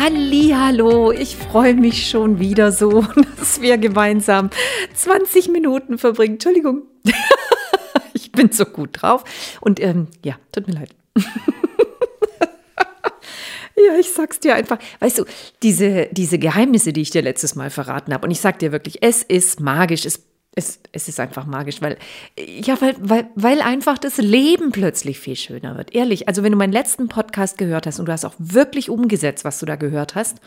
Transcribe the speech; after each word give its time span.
Hallo, 0.00 1.10
ich 1.10 1.36
freue 1.36 1.74
mich 1.74 2.08
schon 2.08 2.38
wieder 2.38 2.70
so, 2.70 3.04
dass 3.36 3.60
wir 3.60 3.78
gemeinsam 3.78 4.50
20 4.94 5.48
Minuten 5.48 5.98
verbringen. 5.98 6.34
Entschuldigung, 6.34 6.82
ich 8.12 8.30
bin 8.30 8.52
so 8.52 8.64
gut 8.64 8.90
drauf. 8.92 9.24
Und 9.60 9.80
ähm, 9.80 10.06
ja, 10.24 10.36
tut 10.52 10.68
mir 10.68 10.74
leid. 10.74 10.90
Ja, 13.86 13.96
ich 13.96 14.12
sag's 14.12 14.40
dir 14.40 14.56
einfach. 14.56 14.78
Weißt 14.98 15.20
du, 15.20 15.24
diese, 15.62 16.08
diese 16.10 16.40
Geheimnisse, 16.40 16.92
die 16.92 17.00
ich 17.00 17.10
dir 17.10 17.22
letztes 17.22 17.54
Mal 17.54 17.70
verraten 17.70 18.12
habe, 18.12 18.24
und 18.26 18.32
ich 18.32 18.40
sag 18.40 18.58
dir 18.58 18.72
wirklich, 18.72 19.04
es 19.04 19.22
ist 19.22 19.60
magisch, 19.60 20.04
es 20.04 20.20
es, 20.58 20.80
es 20.92 21.08
ist 21.08 21.20
einfach 21.20 21.46
magisch, 21.46 21.80
weil, 21.80 21.96
ja, 22.36 22.78
weil, 22.80 22.96
weil, 23.00 23.28
weil 23.34 23.62
einfach 23.62 23.96
das 23.96 24.18
Leben 24.18 24.72
plötzlich 24.72 25.18
viel 25.18 25.36
schöner 25.36 25.76
wird. 25.76 25.94
Ehrlich, 25.94 26.28
also 26.28 26.42
wenn 26.42 26.52
du 26.52 26.58
meinen 26.58 26.72
letzten 26.72 27.08
Podcast 27.08 27.56
gehört 27.56 27.86
hast 27.86 27.98
und 27.98 28.06
du 28.06 28.12
hast 28.12 28.24
auch 28.24 28.34
wirklich 28.38 28.90
umgesetzt, 28.90 29.44
was 29.44 29.58
du 29.60 29.66
da 29.66 29.76
gehört 29.76 30.14
hast, 30.14 30.38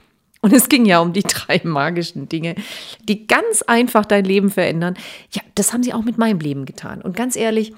und 0.43 0.53
es 0.53 0.69
ging 0.69 0.85
ja 0.85 0.99
um 0.99 1.13
die 1.13 1.21
drei 1.27 1.61
magischen 1.63 2.27
Dinge, 2.27 2.55
die 3.07 3.27
ganz 3.27 3.61
einfach 3.61 4.05
dein 4.05 4.25
Leben 4.25 4.49
verändern. 4.49 4.95
Ja, 5.31 5.41
das 5.55 5.71
haben 5.71 5.83
sie 5.83 5.93
auch 5.93 6.03
mit 6.03 6.17
meinem 6.17 6.39
Leben 6.39 6.65
getan. 6.65 7.01
Und 7.01 7.15
ganz 7.15 7.35
ehrlich, 7.35 7.73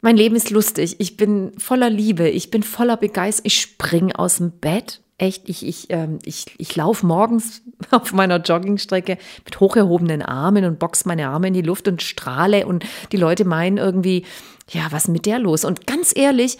mein 0.00 0.16
Leben 0.16 0.36
ist 0.36 0.50
lustig. 0.50 0.96
Ich 1.00 1.16
bin 1.16 1.52
voller 1.58 1.90
Liebe. 1.90 2.28
Ich 2.28 2.50
bin 2.50 2.62
voller 2.62 2.96
Begeisterung. 2.96 3.46
Ich 3.46 3.60
springe 3.60 4.16
aus 4.16 4.36
dem 4.36 4.52
Bett 4.52 5.00
echt, 5.18 5.48
ich, 5.48 5.66
ich, 5.66 5.86
ähm, 5.90 6.20
ich, 6.24 6.46
ich 6.58 6.74
laufe 6.76 7.04
morgens 7.04 7.62
auf 7.90 8.12
meiner 8.12 8.40
Joggingstrecke 8.40 9.18
mit 9.44 9.60
hocherhobenen 9.60 10.22
Armen 10.22 10.64
und 10.64 10.78
box 10.78 11.04
meine 11.04 11.28
Arme 11.28 11.48
in 11.48 11.54
die 11.54 11.62
Luft 11.62 11.88
und 11.88 12.02
strahle 12.02 12.66
und 12.66 12.84
die 13.12 13.16
Leute 13.16 13.44
meinen 13.44 13.76
irgendwie, 13.76 14.24
ja, 14.70 14.86
was 14.90 15.04
ist 15.04 15.10
mit 15.10 15.26
der 15.26 15.38
los? 15.38 15.64
Und 15.64 15.86
ganz 15.86 16.12
ehrlich, 16.16 16.58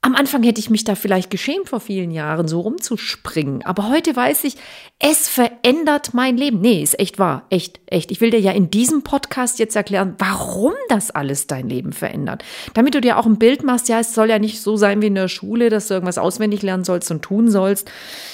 am 0.00 0.14
Anfang 0.14 0.44
hätte 0.44 0.60
ich 0.60 0.70
mich 0.70 0.84
da 0.84 0.94
vielleicht 0.94 1.28
geschämt 1.28 1.68
vor 1.68 1.80
vielen 1.80 2.12
Jahren, 2.12 2.46
so 2.46 2.60
rumzuspringen. 2.60 3.66
Aber 3.66 3.88
heute 3.88 4.14
weiß 4.14 4.44
ich, 4.44 4.54
es 5.00 5.26
verändert 5.28 6.14
mein 6.14 6.36
Leben. 6.36 6.60
Nee, 6.60 6.84
ist 6.84 7.00
echt 7.00 7.18
wahr. 7.18 7.46
Echt, 7.50 7.80
echt. 7.86 8.12
Ich 8.12 8.20
will 8.20 8.30
dir 8.30 8.38
ja 8.38 8.52
in 8.52 8.70
diesem 8.70 9.02
Podcast 9.02 9.58
jetzt 9.58 9.74
erklären, 9.74 10.14
warum 10.18 10.72
das 10.88 11.10
alles 11.10 11.48
dein 11.48 11.68
Leben 11.68 11.92
verändert. 11.92 12.44
Damit 12.74 12.94
du 12.94 13.00
dir 13.00 13.18
auch 13.18 13.26
ein 13.26 13.40
Bild 13.40 13.64
machst, 13.64 13.88
ja, 13.88 13.98
es 13.98 14.14
soll 14.14 14.30
ja 14.30 14.38
nicht 14.38 14.62
so 14.62 14.76
sein 14.76 15.02
wie 15.02 15.08
in 15.08 15.16
der 15.16 15.26
Schule, 15.26 15.68
dass 15.68 15.88
du 15.88 15.94
irgendwas 15.94 16.18
auswendig 16.18 16.62
lernen 16.62 16.84
sollst 16.84 17.10
und 17.10 17.22
tun 17.22 17.50
sollst. 17.50 17.90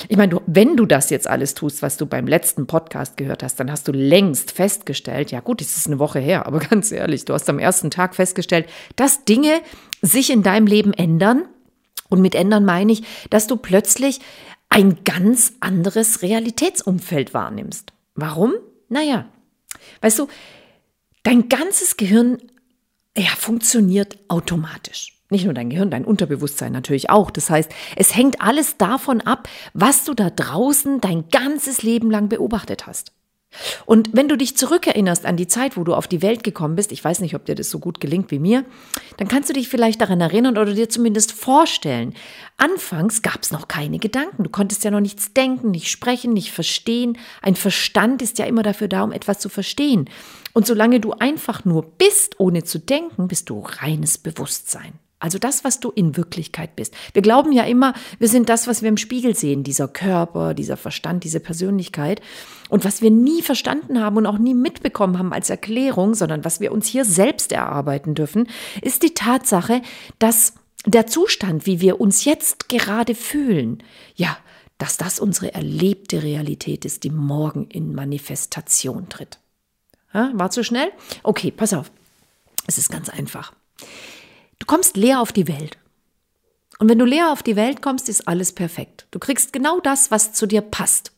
Ich 0.09 0.19
meine, 0.19 0.35
du, 0.35 0.43
wenn 0.47 0.77
du 0.77 0.85
das 0.85 1.09
jetzt 1.09 1.27
alles 1.27 1.55
tust, 1.55 1.81
was 1.81 1.97
du 1.97 2.05
beim 2.05 2.27
letzten 2.27 2.67
Podcast 2.67 3.17
gehört 3.17 3.43
hast, 3.43 3.59
dann 3.59 3.71
hast 3.71 3.89
du 3.89 3.93
längst 3.93 4.53
festgestellt, 4.53 5.31
ja 5.31 5.41
gut, 5.41 5.63
es 5.63 5.79
ist 5.79 5.87
eine 5.87 5.99
Woche 5.99 6.19
her, 6.19 6.47
aber 6.47 6.59
ganz 6.71 6.93
ehrlich, 6.93 7.25
du 7.25 7.33
hast 7.33 7.49
am 7.49 7.59
ersten 7.59 7.91
Tag 7.91 8.15
festgestellt, 8.15 8.69
dass 8.97 9.25
Dinge 9.25 9.63
sich 10.03 10.31
in 10.31 10.43
deinem 10.43 10.67
Leben 10.67 10.93
ändern 10.93 11.47
und 12.15 12.23
mit 12.23 12.35
ändern 12.35 12.65
meine 12.65 12.93
ich, 12.93 13.03
dass 13.29 13.47
du 13.47 13.57
plötzlich 13.57 14.21
ein 14.69 15.05
ganz 15.05 15.55
anderes 15.61 16.23
Realitätsumfeld 16.23 17.35
wahrnimmst. 17.35 17.93
Warum? 18.15 18.55
Naja, 18.89 19.27
weißt 20.01 20.21
du, 20.21 20.29
dein 21.25 21.49
ganzes 21.49 21.97
Gehirn 21.97 22.39
ja, 23.17 23.31
funktioniert 23.37 24.19
automatisch. 24.29 25.21
Nicht 25.31 25.45
nur 25.45 25.55
dein 25.55 25.71
Gehirn, 25.71 25.91
dein 25.91 26.05
Unterbewusstsein 26.05 26.73
natürlich 26.73 27.11
auch. 27.11 27.31
Das 27.31 27.51
heißt, 27.51 27.71
es 27.97 28.15
hängt 28.15 28.41
alles 28.41 28.77
davon 28.77 29.21
ab, 29.21 29.49
was 29.73 30.05
du 30.05 30.15
da 30.15 30.31
draußen 30.31 31.01
dein 31.01 31.29
ganzes 31.31 31.83
Leben 31.83 32.11
lang 32.11 32.29
beobachtet 32.29 32.87
hast. 32.87 33.13
Und 33.87 34.11
wenn 34.13 34.29
du 34.29 34.37
dich 34.37 34.57
zurückerinnerst 34.57 35.27
an 35.27 35.37
die 35.37 35.47
Zeit, 35.47 35.77
wo 35.77 35.85
du 35.85 35.95
auf 35.95 36.09
die 36.09 36.23
Welt 36.23 36.45
gekommen 36.45 36.77
bist, 36.77 36.93
ich 36.93 37.05
weiß 37.05 37.21
nicht, 37.21 37.35
ob 37.35 37.45
dir 37.45 37.55
das 37.55 37.71
so 37.71 37.79
gut 37.79 38.01
gelingt 38.01 38.31
wie 38.31 38.39
mir, 38.39 38.65
dann 39.17 39.29
kannst 39.29 39.49
du 39.49 39.53
dich 39.53 39.69
vielleicht 39.69 40.01
daran 40.01 40.21
erinnern 40.21 40.59
oder 40.59 40.75
dir 40.75 40.89
zumindest 40.89 41.33
vorstellen. 41.33 42.15
Anfangs 42.57 43.23
gab 43.23 43.43
es 43.43 43.51
noch 43.51 43.69
keine 43.69 43.99
Gedanken. 43.99 44.45
Du 44.45 44.51
konntest 44.51 44.85
ja 44.85 44.91
noch 44.91 45.01
nichts 45.01 45.33
denken, 45.33 45.71
nicht 45.71 45.91
sprechen, 45.91 46.33
nicht 46.33 46.53
verstehen. 46.53 47.19
Ein 47.43 47.57
Verstand 47.57 48.23
ist 48.23 48.39
ja 48.39 48.47
immer 48.47 48.63
dafür 48.63 48.89
da, 48.89 49.03
um 49.03 49.13
etwas 49.13 49.39
zu 49.39 49.49
verstehen. 49.49 50.09
Und 50.53 50.67
solange 50.67 51.01
du 51.01 51.13
einfach 51.13 51.65
nur 51.65 51.83
bist, 51.83 52.39
ohne 52.39 52.63
zu 52.65 52.79
denken, 52.79 53.29
bist 53.29 53.51
du 53.51 53.61
reines 53.61 54.19
Bewusstsein. 54.19 54.95
Also 55.25 55.39
das, 55.39 55.65
was 55.65 55.81
du 55.81 55.91
in 55.91 56.19
Wirklichkeit 56.19 56.77
bist. 56.77 56.95
Wir 57.15 57.23
glauben 57.23 57.51
ja 57.51 57.63
immer, 57.65 57.95
wir 58.19 58.29
sind 58.29 58.51
das, 58.51 58.67
was 58.67 58.83
wir 58.83 58.91
im 58.91 58.99
Spiegel 58.99 59.35
sehen, 59.35 59.65
dieser 59.65 59.89
Körper, 59.89 60.53
dieser 60.53 60.77
Verstand, 60.77 61.25
diese 61.25 61.41
Persönlichkeit. 61.41 62.21
Und 62.69 62.85
was 62.85 63.01
wir 63.01 63.11
nie 63.11 63.41
verstanden 63.41 64.03
haben 64.03 64.19
und 64.19 64.27
auch 64.27 64.37
nie 64.37 64.53
mitbekommen 64.53 65.19
haben 65.19 65.33
als 65.33 65.49
Erklärung, 65.49 66.13
sondern 66.13 66.45
was 66.45 66.61
wir 66.61 66.73
uns 66.73 66.89
hier 66.89 67.07
selbst 67.07 67.53
erarbeiten 67.53 68.15
dürfen, 68.15 68.49
ist 68.83 69.03
die 69.03 69.15
Tatsache, 69.15 69.81
dass 70.19 70.57
der 70.85 71.07
Zustand, 71.07 71.65
wie 71.65 71.81
wir 71.81 72.03
uns 72.03 72.27
jetzt 72.27 72.69
gerade 72.69 73.15
fühlen, 73.15 73.83
ja, 74.17 74.37
dass 74.77 74.99
das 74.99 75.19
unsere 75.19 75.55
erlebte 75.55 76.23
Realität 76.23 76.85
ist, 76.85 77.03
die 77.03 77.11
morgen 77.11 77.65
in 77.69 77.95
Manifestation 77.95 79.09
tritt. 79.09 79.39
Ja, 80.13 80.33
war 80.35 80.51
zu 80.51 80.63
schnell? 80.63 80.91
Okay, 81.23 81.51
pass 81.51 81.73
auf. 81.73 81.91
Es 82.67 82.77
ist 82.77 82.91
ganz 82.91 83.09
einfach. 83.09 83.55
Du 84.65 84.67
kommst 84.75 84.97
leer 84.97 85.21
auf 85.21 85.31
die 85.31 85.47
Welt. 85.47 85.77
Und 86.79 86.89
wenn 86.89 86.99
du 86.99 87.05
leer 87.05 87.31
auf 87.31 87.43
die 87.43 87.55
Welt 87.55 87.83
kommst, 87.83 88.09
ist 88.09 88.27
alles 88.27 88.55
perfekt. 88.55 89.07
Du 89.11 89.19
kriegst 89.19 89.53
genau 89.53 89.79
das, 89.79 90.11
was 90.11 90.33
zu 90.33 90.47
dir 90.47 90.63
passt. 90.63 91.13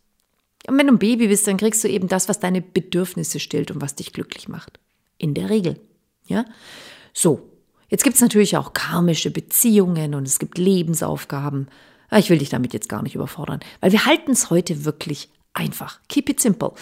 Und 0.67 0.77
wenn 0.77 0.89
du 0.89 0.95
ein 0.95 0.99
Baby 0.99 1.29
bist, 1.29 1.47
dann 1.47 1.57
kriegst 1.57 1.85
du 1.85 1.89
eben 1.89 2.09
das, 2.09 2.29
was 2.29 2.41
deine 2.41 2.61
Bedürfnisse 2.61 3.39
stillt 3.39 3.71
und 3.71 3.81
was 3.81 3.95
dich 3.95 4.13
glücklich 4.13 4.49
macht. 4.49 4.81
In 5.17 5.33
der 5.33 5.49
Regel. 5.49 5.79
Ja? 6.27 6.45
So. 7.13 7.49
Jetzt 7.89 8.03
gibt 8.03 8.17
es 8.17 8.21
natürlich 8.21 8.57
auch 8.57 8.73
karmische 8.73 9.31
Beziehungen 9.31 10.17
und 10.17 10.27
es 10.27 10.41
gibt 10.41 10.59
Lebensaufgaben. 10.59 11.69
Ah, 12.11 12.19
ich 12.19 12.31
will 12.31 12.39
dich 12.39 12.49
damit 12.49 12.75
jetzt 12.75 12.89
gar 12.89 13.05
nicht 13.05 13.15
überfordern, 13.15 13.61
weil 13.81 13.93
wir 13.93 14.07
halten 14.07 14.33
es 14.33 14.51
heute 14.51 14.85
wirklich 14.85 15.29
einfach. 15.53 16.01
Keep 16.09 16.31
it 16.31 16.41
simple. 16.41 16.73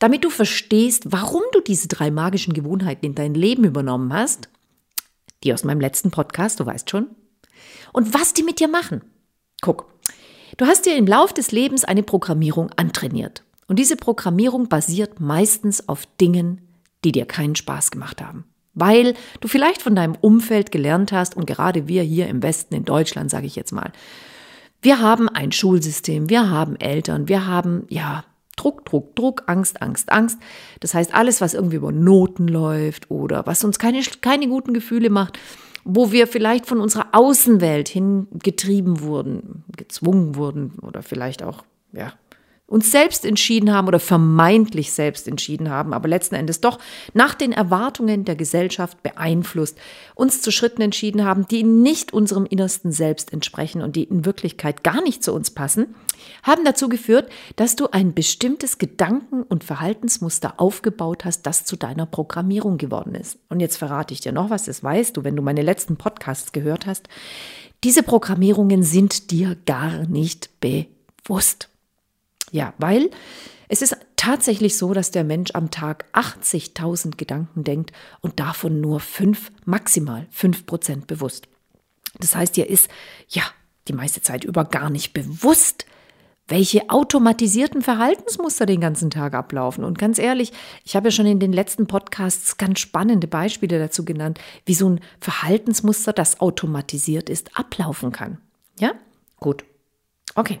Damit 0.00 0.24
du 0.24 0.30
verstehst, 0.30 1.04
warum 1.12 1.42
du 1.52 1.60
diese 1.60 1.86
drei 1.86 2.10
magischen 2.10 2.54
Gewohnheiten 2.54 3.06
in 3.06 3.14
dein 3.14 3.34
Leben 3.34 3.62
übernommen 3.62 4.12
hast 4.12 4.48
die 5.44 5.52
aus 5.52 5.64
meinem 5.64 5.80
letzten 5.80 6.10
Podcast, 6.10 6.60
du 6.60 6.66
weißt 6.66 6.90
schon. 6.90 7.08
Und 7.92 8.14
was 8.14 8.34
die 8.34 8.42
mit 8.42 8.60
dir 8.60 8.68
machen. 8.68 9.02
Guck, 9.60 9.86
du 10.56 10.66
hast 10.66 10.86
dir 10.86 10.96
im 10.96 11.06
Lauf 11.06 11.32
des 11.32 11.52
Lebens 11.52 11.84
eine 11.84 12.02
Programmierung 12.02 12.70
antrainiert. 12.76 13.44
Und 13.66 13.78
diese 13.78 13.96
Programmierung 13.96 14.68
basiert 14.68 15.20
meistens 15.20 15.88
auf 15.88 16.06
Dingen, 16.20 16.62
die 17.04 17.12
dir 17.12 17.26
keinen 17.26 17.54
Spaß 17.54 17.90
gemacht 17.90 18.22
haben. 18.22 18.44
Weil 18.74 19.14
du 19.40 19.48
vielleicht 19.48 19.82
von 19.82 19.94
deinem 19.94 20.16
Umfeld 20.20 20.70
gelernt 20.70 21.12
hast 21.12 21.36
und 21.36 21.46
gerade 21.46 21.88
wir 21.88 22.02
hier 22.02 22.28
im 22.28 22.42
Westen, 22.42 22.74
in 22.74 22.84
Deutschland, 22.84 23.30
sage 23.30 23.46
ich 23.46 23.56
jetzt 23.56 23.72
mal, 23.72 23.92
wir 24.80 25.00
haben 25.00 25.28
ein 25.28 25.50
Schulsystem, 25.50 26.30
wir 26.30 26.50
haben 26.50 26.76
Eltern, 26.76 27.28
wir 27.28 27.46
haben, 27.46 27.84
ja, 27.88 28.24
Druck, 28.58 28.84
Druck, 28.84 29.14
Druck, 29.16 29.42
Angst, 29.46 29.80
Angst, 29.80 30.10
Angst. 30.12 30.38
Das 30.80 30.94
heißt, 30.94 31.14
alles, 31.14 31.40
was 31.40 31.54
irgendwie 31.54 31.76
über 31.76 31.92
Noten 31.92 32.48
läuft 32.48 33.10
oder 33.10 33.46
was 33.46 33.64
uns 33.64 33.78
keine, 33.78 34.02
keine 34.20 34.48
guten 34.48 34.74
Gefühle 34.74 35.10
macht, 35.10 35.38
wo 35.84 36.12
wir 36.12 36.26
vielleicht 36.26 36.66
von 36.66 36.80
unserer 36.80 37.06
Außenwelt 37.12 37.88
hingetrieben 37.88 39.00
wurden, 39.00 39.64
gezwungen 39.76 40.34
wurden 40.34 40.78
oder 40.82 41.02
vielleicht 41.02 41.42
auch, 41.42 41.64
ja, 41.92 42.12
uns 42.68 42.90
selbst 42.90 43.24
entschieden 43.24 43.72
haben 43.72 43.88
oder 43.88 43.98
vermeintlich 43.98 44.92
selbst 44.92 45.26
entschieden 45.26 45.70
haben, 45.70 45.94
aber 45.94 46.06
letzten 46.06 46.34
Endes 46.34 46.60
doch 46.60 46.78
nach 47.14 47.34
den 47.34 47.52
Erwartungen 47.52 48.26
der 48.26 48.36
Gesellschaft 48.36 49.02
beeinflusst, 49.02 49.78
uns 50.14 50.42
zu 50.42 50.52
Schritten 50.52 50.82
entschieden 50.82 51.24
haben, 51.24 51.48
die 51.48 51.62
nicht 51.62 52.12
unserem 52.12 52.44
innersten 52.44 52.92
Selbst 52.92 53.32
entsprechen 53.32 53.80
und 53.80 53.96
die 53.96 54.04
in 54.04 54.26
Wirklichkeit 54.26 54.84
gar 54.84 55.02
nicht 55.02 55.24
zu 55.24 55.32
uns 55.32 55.50
passen, 55.50 55.94
haben 56.42 56.62
dazu 56.62 56.90
geführt, 56.90 57.30
dass 57.56 57.74
du 57.74 57.88
ein 57.90 58.12
bestimmtes 58.12 58.76
Gedanken- 58.76 59.44
und 59.44 59.64
Verhaltensmuster 59.64 60.60
aufgebaut 60.60 61.24
hast, 61.24 61.46
das 61.46 61.64
zu 61.64 61.76
deiner 61.76 62.04
Programmierung 62.04 62.76
geworden 62.76 63.14
ist. 63.14 63.38
Und 63.48 63.60
jetzt 63.60 63.78
verrate 63.78 64.12
ich 64.12 64.20
dir 64.20 64.32
noch 64.32 64.50
was, 64.50 64.64
das 64.64 64.84
weißt 64.84 65.16
du, 65.16 65.24
wenn 65.24 65.36
du 65.36 65.42
meine 65.42 65.62
letzten 65.62 65.96
Podcasts 65.96 66.52
gehört 66.52 66.86
hast. 66.86 67.08
Diese 67.82 68.02
Programmierungen 68.02 68.82
sind 68.82 69.30
dir 69.30 69.56
gar 69.64 70.06
nicht 70.06 70.50
bewusst. 70.60 71.70
Ja, 72.50 72.74
weil 72.78 73.10
es 73.68 73.82
ist 73.82 73.96
tatsächlich 74.16 74.76
so, 74.76 74.94
dass 74.94 75.10
der 75.10 75.24
Mensch 75.24 75.50
am 75.52 75.70
Tag 75.70 76.06
80.000 76.12 77.16
Gedanken 77.16 77.64
denkt 77.64 77.92
und 78.20 78.40
davon 78.40 78.80
nur 78.80 79.00
fünf, 79.00 79.52
maximal 79.64 80.26
fünf 80.30 80.66
Prozent 80.66 81.06
bewusst. 81.06 81.48
Das 82.18 82.34
heißt, 82.34 82.56
dir 82.56 82.68
ist 82.68 82.88
ja 83.28 83.42
die 83.86 83.92
meiste 83.92 84.22
Zeit 84.22 84.44
über 84.44 84.64
gar 84.64 84.90
nicht 84.90 85.12
bewusst, 85.12 85.86
welche 86.48 86.88
automatisierten 86.88 87.82
Verhaltensmuster 87.82 88.64
den 88.64 88.80
ganzen 88.80 89.10
Tag 89.10 89.34
ablaufen. 89.34 89.84
Und 89.84 89.98
ganz 89.98 90.18
ehrlich, 90.18 90.52
ich 90.82 90.96
habe 90.96 91.08
ja 91.08 91.10
schon 91.10 91.26
in 91.26 91.38
den 91.40 91.52
letzten 91.52 91.86
Podcasts 91.86 92.56
ganz 92.56 92.80
spannende 92.80 93.28
Beispiele 93.28 93.78
dazu 93.78 94.04
genannt, 94.04 94.40
wie 94.64 94.74
so 94.74 94.88
ein 94.88 95.00
Verhaltensmuster, 95.20 96.14
das 96.14 96.40
automatisiert 96.40 97.28
ist, 97.28 97.56
ablaufen 97.56 98.12
kann. 98.12 98.38
Ja? 98.80 98.92
Gut. 99.38 99.64
Okay. 100.34 100.60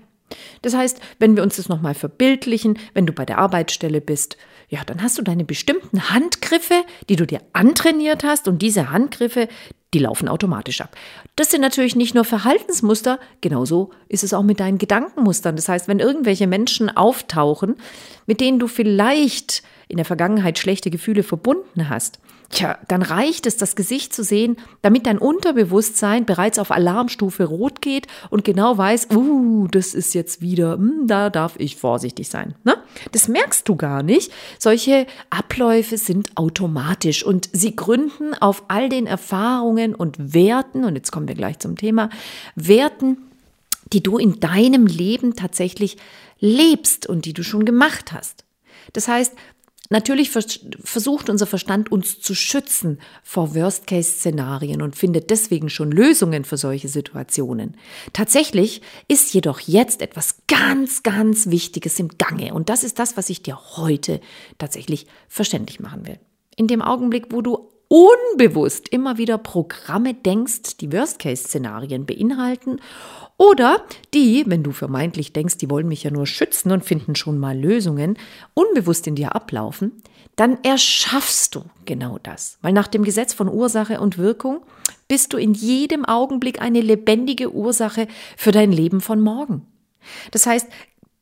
Das 0.62 0.74
heißt, 0.74 1.00
wenn 1.18 1.36
wir 1.36 1.42
uns 1.42 1.56
das 1.56 1.68
nochmal 1.68 1.94
verbildlichen, 1.94 2.78
wenn 2.94 3.06
du 3.06 3.12
bei 3.12 3.24
der 3.24 3.38
Arbeitsstelle 3.38 4.00
bist, 4.00 4.36
ja, 4.68 4.84
dann 4.84 5.02
hast 5.02 5.16
du 5.16 5.22
deine 5.22 5.44
bestimmten 5.44 6.10
Handgriffe, 6.10 6.84
die 7.08 7.16
du 7.16 7.26
dir 7.26 7.40
antrainiert 7.54 8.22
hast 8.22 8.48
und 8.48 8.60
diese 8.60 8.90
Handgriffe, 8.90 9.48
die 9.94 9.98
laufen 9.98 10.28
automatisch 10.28 10.82
ab. 10.82 10.96
Das 11.36 11.50
sind 11.50 11.62
natürlich 11.62 11.96
nicht 11.96 12.14
nur 12.14 12.24
Verhaltensmuster, 12.24 13.18
genauso 13.40 13.90
ist 14.08 14.22
es 14.22 14.34
auch 14.34 14.42
mit 14.42 14.60
deinen 14.60 14.76
Gedankenmustern. 14.76 15.56
Das 15.56 15.68
heißt, 15.68 15.88
wenn 15.88 16.00
irgendwelche 16.00 16.46
Menschen 16.46 16.94
auftauchen, 16.94 17.76
mit 18.26 18.40
denen 18.40 18.58
du 18.58 18.68
vielleicht 18.68 19.62
in 19.88 19.96
der 19.96 20.04
Vergangenheit 20.04 20.58
schlechte 20.58 20.90
Gefühle 20.90 21.22
verbunden 21.22 21.88
hast, 21.88 22.18
Tja, 22.50 22.78
dann 22.88 23.02
reicht 23.02 23.46
es, 23.46 23.58
das 23.58 23.76
Gesicht 23.76 24.14
zu 24.14 24.24
sehen, 24.24 24.56
damit 24.80 25.06
dein 25.06 25.18
Unterbewusstsein 25.18 26.24
bereits 26.24 26.58
auf 26.58 26.70
Alarmstufe 26.70 27.44
rot 27.44 27.82
geht 27.82 28.06
und 28.30 28.42
genau 28.42 28.78
weiß, 28.78 29.08
uh, 29.14 29.68
das 29.68 29.92
ist 29.92 30.14
jetzt 30.14 30.40
wieder, 30.40 30.72
hm, 30.72 31.06
da 31.06 31.28
darf 31.28 31.56
ich 31.58 31.76
vorsichtig 31.76 32.28
sein. 32.28 32.54
Ne? 32.64 32.76
Das 33.12 33.28
merkst 33.28 33.68
du 33.68 33.76
gar 33.76 34.02
nicht. 34.02 34.32
Solche 34.58 35.06
Abläufe 35.28 35.98
sind 35.98 36.38
automatisch 36.38 37.22
und 37.22 37.50
sie 37.52 37.76
gründen 37.76 38.32
auf 38.32 38.64
all 38.68 38.88
den 38.88 39.06
Erfahrungen 39.06 39.94
und 39.94 40.32
Werten, 40.32 40.84
und 40.84 40.96
jetzt 40.96 41.12
kommen 41.12 41.28
wir 41.28 41.34
gleich 41.34 41.58
zum 41.58 41.76
Thema, 41.76 42.08
Werten, 42.54 43.18
die 43.92 44.02
du 44.02 44.16
in 44.16 44.40
deinem 44.40 44.86
Leben 44.86 45.36
tatsächlich 45.36 45.98
lebst 46.38 47.06
und 47.06 47.26
die 47.26 47.34
du 47.34 47.42
schon 47.42 47.66
gemacht 47.66 48.12
hast. 48.12 48.44
Das 48.94 49.06
heißt, 49.06 49.34
Natürlich 49.90 50.30
versucht 50.30 51.30
unser 51.30 51.46
Verstand 51.46 51.90
uns 51.90 52.20
zu 52.20 52.34
schützen 52.34 53.00
vor 53.22 53.54
Worst-Case-Szenarien 53.54 54.82
und 54.82 54.96
findet 54.96 55.30
deswegen 55.30 55.70
schon 55.70 55.90
Lösungen 55.90 56.44
für 56.44 56.58
solche 56.58 56.88
Situationen. 56.88 57.76
Tatsächlich 58.12 58.82
ist 59.08 59.32
jedoch 59.32 59.60
jetzt 59.60 60.02
etwas 60.02 60.42
ganz, 60.46 61.02
ganz 61.02 61.48
Wichtiges 61.48 61.98
im 61.98 62.10
Gange 62.18 62.52
und 62.52 62.68
das 62.68 62.84
ist 62.84 62.98
das, 62.98 63.16
was 63.16 63.30
ich 63.30 63.42
dir 63.42 63.58
heute 63.76 64.20
tatsächlich 64.58 65.06
verständlich 65.26 65.80
machen 65.80 66.06
will. 66.06 66.18
In 66.56 66.66
dem 66.66 66.82
Augenblick, 66.82 67.26
wo 67.30 67.40
du 67.40 67.70
unbewusst 67.88 68.90
immer 68.90 69.16
wieder 69.16 69.38
Programme 69.38 70.12
denkst, 70.12 70.76
die 70.80 70.92
Worst-Case-Szenarien 70.92 72.04
beinhalten 72.04 72.80
oder 73.38 73.84
die, 74.12 74.44
wenn 74.48 74.64
du 74.64 74.72
vermeintlich 74.72 75.32
denkst, 75.32 75.58
die 75.58 75.70
wollen 75.70 75.88
mich 75.88 76.02
ja 76.02 76.10
nur 76.10 76.26
schützen 76.26 76.72
und 76.72 76.84
finden 76.84 77.14
schon 77.14 77.38
mal 77.38 77.56
Lösungen, 77.56 78.18
unbewusst 78.52 79.06
in 79.06 79.14
dir 79.14 79.34
ablaufen, 79.34 80.02
dann 80.34 80.58
erschaffst 80.64 81.54
du 81.54 81.64
genau 81.84 82.18
das. 82.22 82.58
Weil 82.62 82.72
nach 82.72 82.88
dem 82.88 83.04
Gesetz 83.04 83.32
von 83.32 83.48
Ursache 83.48 84.00
und 84.00 84.18
Wirkung 84.18 84.60
bist 85.06 85.32
du 85.32 85.36
in 85.36 85.54
jedem 85.54 86.04
Augenblick 86.04 86.60
eine 86.60 86.80
lebendige 86.80 87.52
Ursache 87.54 88.08
für 88.36 88.50
dein 88.50 88.72
Leben 88.72 89.00
von 89.00 89.20
morgen. 89.20 89.66
Das 90.32 90.46
heißt, 90.46 90.68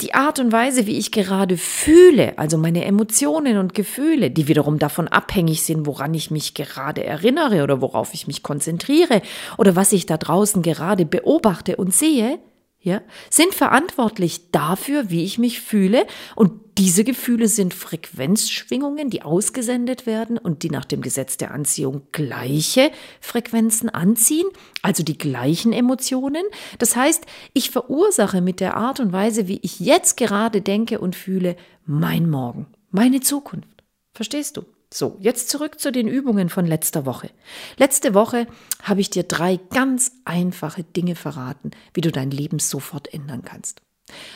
die 0.03 0.15
Art 0.15 0.39
und 0.39 0.53
Weise, 0.53 0.87
wie 0.87 0.99
ich 0.99 1.11
gerade 1.11 1.57
fühle, 1.57 2.37
also 2.39 2.59
meine 2.59 2.85
Emotionen 2.85 3.57
und 3.57 3.75
Gefühle, 3.75 4.31
die 4.31 4.47
wiederum 4.47 4.79
davon 4.79 5.09
abhängig 5.09 5.63
sind, 5.63 5.87
woran 5.87 6.13
ich 6.13 6.31
mich 6.31 6.53
gerade 6.53 7.03
erinnere 7.03 7.63
oder 7.63 7.81
worauf 7.81 8.13
ich 8.13 8.27
mich 8.27 8.43
konzentriere 8.43 9.23
oder 9.57 9.75
was 9.75 9.93
ich 9.93 10.05
da 10.05 10.19
draußen 10.19 10.61
gerade 10.63 11.07
beobachte 11.07 11.77
und 11.77 11.95
sehe, 11.95 12.39
ja, 12.81 13.01
sind 13.31 13.55
verantwortlich 13.55 14.51
dafür, 14.51 15.11
wie 15.11 15.25
ich 15.25 15.39
mich 15.39 15.61
fühle. 15.61 16.07
Und 16.37 16.66
diese 16.79 17.05
Gefühle 17.05 17.49
sind 17.49 17.73
Frequenzschwingungen, 17.73 19.09
die 19.09 19.23
ausgesendet 19.23 20.05
werden 20.05 20.37
und 20.37 20.63
die 20.63 20.69
nach 20.69 20.85
dem 20.85 21.01
Gesetz 21.01 21.39
der 21.39 21.53
Anziehung 21.53 22.03
gleiche 22.13 22.91
Frequenzen 23.21 23.89
anziehen, 23.89 24.47
also 24.83 25.03
die 25.03 25.17
gleichen 25.17 25.73
Emotionen. 25.73 26.45
Das 26.79 26.95
heißt, 26.95 27.25
ich 27.55 27.71
verursache 27.71 28.43
mit 28.43 28.61
der 28.61 28.77
Art 28.77 29.01
und 29.01 29.13
Weise, 29.13 29.49
wie 29.49 29.59
ich 29.63 29.81
jetzt 29.81 30.19
gerade 30.19 30.61
denke 30.61 31.01
und 31.01 31.17
fühle, 31.17 31.57
mein 31.87 32.29
Morgen, 32.29 32.67
meine 32.91 33.21
Zukunft. 33.21 33.83
Verstehst 34.13 34.59
du? 34.59 34.65
So, 34.93 35.17
jetzt 35.21 35.49
zurück 35.49 35.81
zu 35.81 35.91
den 35.91 36.09
Übungen 36.09 36.49
von 36.49 36.67
letzter 36.67 37.07
Woche. 37.07 37.31
Letzte 37.77 38.15
Woche 38.15 38.47
habe 38.83 39.01
ich 39.01 39.11
dir 39.11 39.25
drei 39.25 39.59
ganz 39.71 40.13
einfache 40.25 40.85
Dinge 40.85 41.17
verraten, 41.17 41.71
wie 41.95 42.03
du 42.03 42.13
dein 42.13 42.31
Leben 42.31 42.59
sofort 42.59 43.13
ändern 43.13 43.43
kannst. 43.43 43.81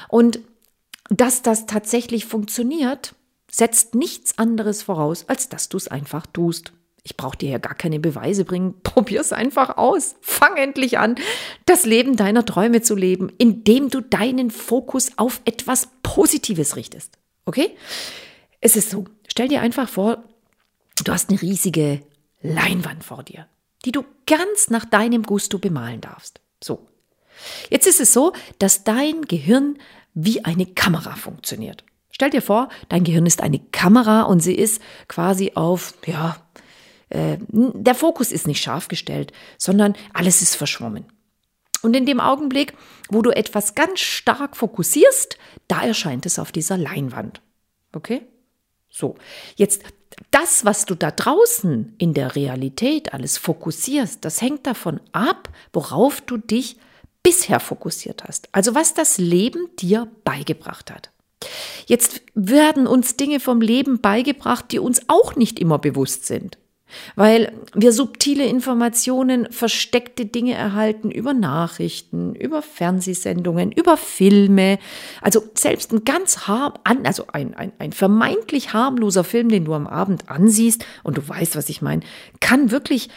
Und 0.08 0.40
dass 1.10 1.42
das 1.42 1.66
tatsächlich 1.66 2.24
funktioniert, 2.24 3.14
setzt 3.50 3.94
nichts 3.94 4.38
anderes 4.38 4.82
voraus, 4.82 5.28
als 5.28 5.48
dass 5.48 5.68
du 5.68 5.76
es 5.76 5.88
einfach 5.88 6.26
tust. 6.26 6.72
Ich 7.02 7.16
brauche 7.16 7.36
dir 7.36 7.50
ja 7.50 7.58
gar 7.58 7.74
keine 7.74 7.98
Beweise 7.98 8.44
bringen. 8.44 8.74
Probier 8.82 9.20
es 9.20 9.32
einfach 9.32 9.76
aus. 9.76 10.16
Fang 10.20 10.56
endlich 10.56 10.98
an, 10.98 11.16
das 11.66 11.84
Leben 11.84 12.16
deiner 12.16 12.44
Träume 12.44 12.82
zu 12.82 12.94
leben, 12.94 13.30
indem 13.38 13.90
du 13.90 14.00
deinen 14.00 14.50
Fokus 14.50 15.12
auf 15.16 15.40
etwas 15.44 15.88
Positives 16.02 16.76
richtest. 16.76 17.18
Okay? 17.44 17.76
Es 18.60 18.76
ist 18.76 18.90
so. 18.90 19.04
Stell 19.26 19.48
dir 19.48 19.60
einfach 19.60 19.88
vor, 19.88 20.24
Du 21.04 21.12
hast 21.12 21.30
eine 21.30 21.40
riesige 21.40 22.02
Leinwand 22.42 23.04
vor 23.04 23.22
dir, 23.22 23.46
die 23.84 23.92
du 23.92 24.04
ganz 24.26 24.70
nach 24.70 24.84
deinem 24.84 25.22
Gusto 25.22 25.58
bemalen 25.58 26.00
darfst. 26.00 26.40
So. 26.62 26.86
Jetzt 27.70 27.86
ist 27.86 28.00
es 28.00 28.12
so, 28.12 28.34
dass 28.58 28.84
dein 28.84 29.22
Gehirn 29.22 29.78
wie 30.14 30.44
eine 30.44 30.66
Kamera 30.66 31.16
funktioniert. 31.16 31.84
Stell 32.10 32.30
dir 32.30 32.42
vor, 32.42 32.68
dein 32.88 33.04
Gehirn 33.04 33.26
ist 33.26 33.40
eine 33.40 33.58
Kamera 33.58 34.22
und 34.22 34.40
sie 34.40 34.54
ist 34.54 34.82
quasi 35.08 35.52
auf, 35.54 35.94
ja, 36.06 36.36
äh, 37.08 37.38
der 37.48 37.94
Fokus 37.94 38.32
ist 38.32 38.46
nicht 38.46 38.62
scharf 38.62 38.88
gestellt, 38.88 39.32
sondern 39.58 39.94
alles 40.12 40.42
ist 40.42 40.54
verschwommen. 40.54 41.04
Und 41.82 41.96
in 41.96 42.06
dem 42.06 42.20
Augenblick, 42.20 42.74
wo 43.08 43.22
du 43.22 43.30
etwas 43.30 43.74
ganz 43.74 44.00
stark 44.00 44.56
fokussierst, 44.56 45.38
da 45.66 45.82
erscheint 45.82 46.26
es 46.26 46.38
auf 46.38 46.52
dieser 46.52 46.76
Leinwand. 46.76 47.40
Okay? 47.92 48.22
So, 48.90 49.16
jetzt 49.56 49.82
das, 50.30 50.64
was 50.64 50.84
du 50.84 50.94
da 50.94 51.10
draußen 51.10 51.94
in 51.98 52.12
der 52.12 52.36
Realität 52.36 53.14
alles 53.14 53.38
fokussierst, 53.38 54.24
das 54.24 54.42
hängt 54.42 54.66
davon 54.66 55.00
ab, 55.12 55.48
worauf 55.72 56.20
du 56.20 56.36
dich 56.36 56.76
bisher 57.22 57.60
fokussiert 57.60 58.24
hast. 58.26 58.48
Also 58.52 58.74
was 58.74 58.94
das 58.94 59.18
Leben 59.18 59.68
dir 59.78 60.08
beigebracht 60.24 60.90
hat. 60.90 61.10
Jetzt 61.86 62.22
werden 62.34 62.86
uns 62.86 63.16
Dinge 63.16 63.40
vom 63.40 63.60
Leben 63.60 64.00
beigebracht, 64.00 64.66
die 64.70 64.78
uns 64.78 65.02
auch 65.08 65.36
nicht 65.36 65.58
immer 65.58 65.78
bewusst 65.78 66.26
sind 66.26 66.58
weil 67.16 67.52
wir 67.74 67.92
subtile 67.92 68.46
Informationen, 68.46 69.50
versteckte 69.50 70.26
Dinge 70.26 70.54
erhalten 70.54 71.10
über 71.10 71.34
Nachrichten, 71.34 72.34
über 72.34 72.62
Fernsehsendungen, 72.62 73.72
über 73.72 73.96
Filme. 73.96 74.78
Also 75.20 75.42
selbst 75.54 75.92
ein 75.92 76.04
ganz 76.04 76.46
harm, 76.46 76.74
also 77.04 77.26
ein, 77.32 77.54
ein, 77.54 77.72
ein 77.78 77.92
vermeintlich 77.92 78.72
harmloser 78.72 79.24
Film, 79.24 79.48
den 79.48 79.64
du 79.64 79.74
am 79.74 79.86
Abend 79.86 80.30
ansiehst, 80.30 80.84
und 81.02 81.18
du 81.18 81.28
weißt, 81.28 81.56
was 81.56 81.68
ich 81.68 81.82
meine, 81.82 82.02
kann 82.40 82.70
wirklich 82.70 83.08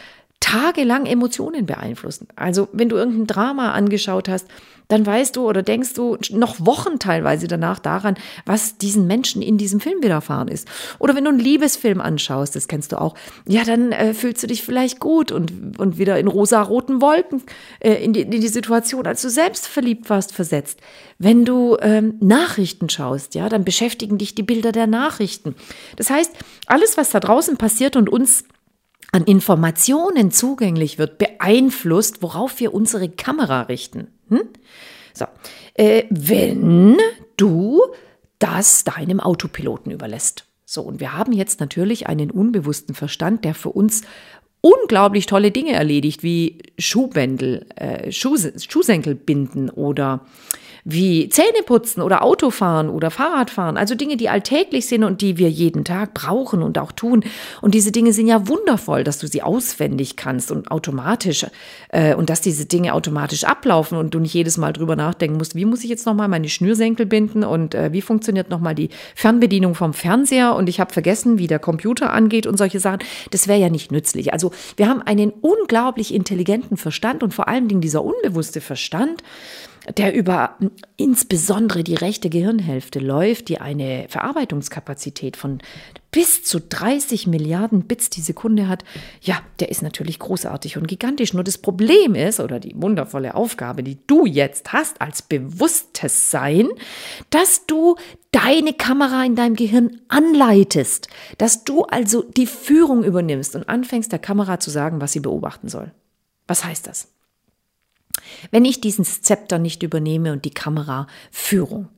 tagelang 0.44 1.06
Emotionen 1.06 1.64
beeinflussen. 1.64 2.28
Also 2.36 2.68
wenn 2.74 2.90
du 2.90 2.96
irgendein 2.96 3.26
Drama 3.26 3.72
angeschaut 3.72 4.28
hast, 4.28 4.46
dann 4.88 5.06
weißt 5.06 5.36
du 5.36 5.48
oder 5.48 5.62
denkst 5.62 5.94
du 5.94 6.18
noch 6.32 6.60
Wochen 6.66 6.98
teilweise 6.98 7.48
danach 7.48 7.78
daran, 7.78 8.16
was 8.44 8.76
diesen 8.76 9.06
Menschen 9.06 9.40
in 9.40 9.56
diesem 9.56 9.80
Film 9.80 10.02
widerfahren 10.02 10.48
ist. 10.48 10.68
Oder 10.98 11.16
wenn 11.16 11.24
du 11.24 11.30
einen 11.30 11.38
Liebesfilm 11.38 11.98
anschaust, 11.98 12.54
das 12.54 12.68
kennst 12.68 12.92
du 12.92 13.00
auch, 13.00 13.14
ja, 13.48 13.64
dann 13.64 13.92
äh, 13.92 14.12
fühlst 14.12 14.42
du 14.42 14.46
dich 14.46 14.62
vielleicht 14.62 15.00
gut 15.00 15.32
und, 15.32 15.78
und 15.78 15.96
wieder 15.96 16.18
in 16.18 16.28
rosa-roten 16.28 17.00
Wolken 17.00 17.42
äh, 17.80 18.04
in, 18.04 18.12
die, 18.12 18.20
in 18.20 18.30
die 18.30 18.48
Situation, 18.48 19.06
als 19.06 19.22
du 19.22 19.30
selbst 19.30 19.66
verliebt 19.66 20.10
warst, 20.10 20.34
versetzt. 20.34 20.78
Wenn 21.18 21.46
du 21.46 21.78
ähm, 21.80 22.16
Nachrichten 22.20 22.90
schaust, 22.90 23.34
ja, 23.34 23.48
dann 23.48 23.64
beschäftigen 23.64 24.18
dich 24.18 24.34
die 24.34 24.42
Bilder 24.42 24.72
der 24.72 24.86
Nachrichten. 24.86 25.54
Das 25.96 26.10
heißt, 26.10 26.32
alles, 26.66 26.98
was 26.98 27.08
da 27.08 27.20
draußen 27.20 27.56
passiert 27.56 27.96
und 27.96 28.10
uns 28.10 28.44
an 29.14 29.22
Informationen 29.26 30.32
zugänglich 30.32 30.98
wird, 30.98 31.18
beeinflusst, 31.18 32.20
worauf 32.20 32.58
wir 32.58 32.74
unsere 32.74 33.08
Kamera 33.08 33.62
richten. 33.62 34.08
Hm? 34.28 34.40
So, 35.12 35.26
äh, 35.74 36.02
wenn 36.10 36.96
du 37.36 37.80
das 38.40 38.82
deinem 38.82 39.20
Autopiloten 39.20 39.92
überlässt. 39.92 40.46
So, 40.64 40.82
und 40.82 40.98
wir 40.98 41.16
haben 41.16 41.32
jetzt 41.32 41.60
natürlich 41.60 42.08
einen 42.08 42.32
unbewussten 42.32 42.96
Verstand, 42.96 43.44
der 43.44 43.54
für 43.54 43.68
uns 43.68 44.02
unglaublich 44.60 45.26
tolle 45.26 45.52
Dinge 45.52 45.74
erledigt, 45.74 46.24
wie 46.24 46.58
Schuhbändel, 46.76 47.66
äh, 47.76 48.10
Schuh, 48.10 48.36
Schuhsenkel 48.36 49.14
binden 49.14 49.70
oder 49.70 50.26
wie 50.84 51.30
Zähneputzen 51.30 52.02
oder 52.02 52.22
Autofahren 52.22 52.90
oder 52.90 53.10
Fahrradfahren. 53.10 53.78
Also 53.78 53.94
Dinge, 53.94 54.16
die 54.16 54.28
alltäglich 54.28 54.86
sind 54.86 55.02
und 55.02 55.22
die 55.22 55.38
wir 55.38 55.48
jeden 55.48 55.84
Tag 55.84 56.12
brauchen 56.12 56.62
und 56.62 56.78
auch 56.78 56.92
tun. 56.92 57.24
Und 57.62 57.74
diese 57.74 57.90
Dinge 57.90 58.12
sind 58.12 58.26
ja 58.26 58.46
wundervoll, 58.48 59.02
dass 59.02 59.18
du 59.18 59.26
sie 59.26 59.42
auswendig 59.42 60.16
kannst 60.16 60.52
und 60.52 60.70
automatisch 60.70 61.46
äh, 61.88 62.14
und 62.14 62.28
dass 62.28 62.42
diese 62.42 62.66
Dinge 62.66 62.92
automatisch 62.92 63.44
ablaufen 63.44 63.96
und 63.96 64.12
du 64.12 64.18
nicht 64.18 64.34
jedes 64.34 64.58
Mal 64.58 64.74
drüber 64.74 64.94
nachdenken 64.94 65.38
musst, 65.38 65.54
wie 65.54 65.64
muss 65.64 65.82
ich 65.84 65.90
jetzt 65.90 66.04
nochmal 66.04 66.28
meine 66.28 66.50
Schnürsenkel 66.50 67.06
binden 67.06 67.44
und 67.44 67.74
äh, 67.74 67.92
wie 67.92 68.02
funktioniert 68.02 68.50
nochmal 68.50 68.74
die 68.74 68.90
Fernbedienung 69.14 69.74
vom 69.74 69.94
Fernseher 69.94 70.54
und 70.54 70.68
ich 70.68 70.80
habe 70.80 70.92
vergessen, 70.92 71.38
wie 71.38 71.46
der 71.46 71.58
Computer 71.58 72.12
angeht 72.12 72.46
und 72.46 72.58
solche 72.58 72.80
Sachen. 72.80 72.98
Das 73.30 73.48
wäre 73.48 73.58
ja 73.58 73.70
nicht 73.70 73.90
nützlich. 73.90 74.34
Also 74.34 74.52
wir 74.76 74.88
haben 74.88 75.00
einen 75.00 75.30
unglaublich 75.30 76.12
intelligenten 76.12 76.76
Verstand 76.76 77.22
und 77.22 77.32
vor 77.32 77.48
allen 77.48 77.68
Dingen 77.68 77.80
dieser 77.80 78.04
unbewusste 78.04 78.60
Verstand, 78.60 79.22
der 79.96 80.14
über 80.14 80.56
insbesondere 80.96 81.84
die 81.84 81.94
rechte 81.94 82.30
Gehirnhälfte 82.30 82.98
läuft, 82.98 83.48
die 83.48 83.60
eine 83.60 84.06
Verarbeitungskapazität 84.08 85.36
von 85.36 85.60
bis 86.10 86.44
zu 86.44 86.60
30 86.60 87.26
Milliarden 87.26 87.82
Bits 87.82 88.08
die 88.08 88.20
Sekunde 88.20 88.68
hat, 88.68 88.84
ja, 89.20 89.40
der 89.58 89.68
ist 89.70 89.82
natürlich 89.82 90.20
großartig 90.20 90.76
und 90.76 90.86
gigantisch. 90.86 91.34
Nur 91.34 91.42
das 91.42 91.58
Problem 91.58 92.14
ist, 92.14 92.38
oder 92.38 92.60
die 92.60 92.80
wundervolle 92.80 93.34
Aufgabe, 93.34 93.82
die 93.82 93.98
du 94.06 94.24
jetzt 94.24 94.72
hast 94.72 95.00
als 95.00 95.22
bewusstes 95.22 96.30
Sein, 96.30 96.68
dass 97.30 97.66
du 97.66 97.96
deine 98.30 98.74
Kamera 98.74 99.24
in 99.24 99.34
deinem 99.34 99.56
Gehirn 99.56 100.00
anleitest, 100.08 101.08
dass 101.38 101.64
du 101.64 101.82
also 101.82 102.22
die 102.22 102.46
Führung 102.46 103.02
übernimmst 103.02 103.56
und 103.56 103.68
anfängst 103.68 104.12
der 104.12 104.20
Kamera 104.20 104.60
zu 104.60 104.70
sagen, 104.70 105.00
was 105.00 105.12
sie 105.12 105.20
beobachten 105.20 105.68
soll. 105.68 105.90
Was 106.46 106.64
heißt 106.64 106.86
das? 106.86 107.13
Wenn 108.50 108.64
ich 108.64 108.80
diesen 108.80 109.04
Zepter 109.04 109.58
nicht 109.58 109.82
übernehme 109.82 110.32
und 110.32 110.44
die 110.44 110.54
Kamera 110.54 111.06
Führung, 111.30 111.88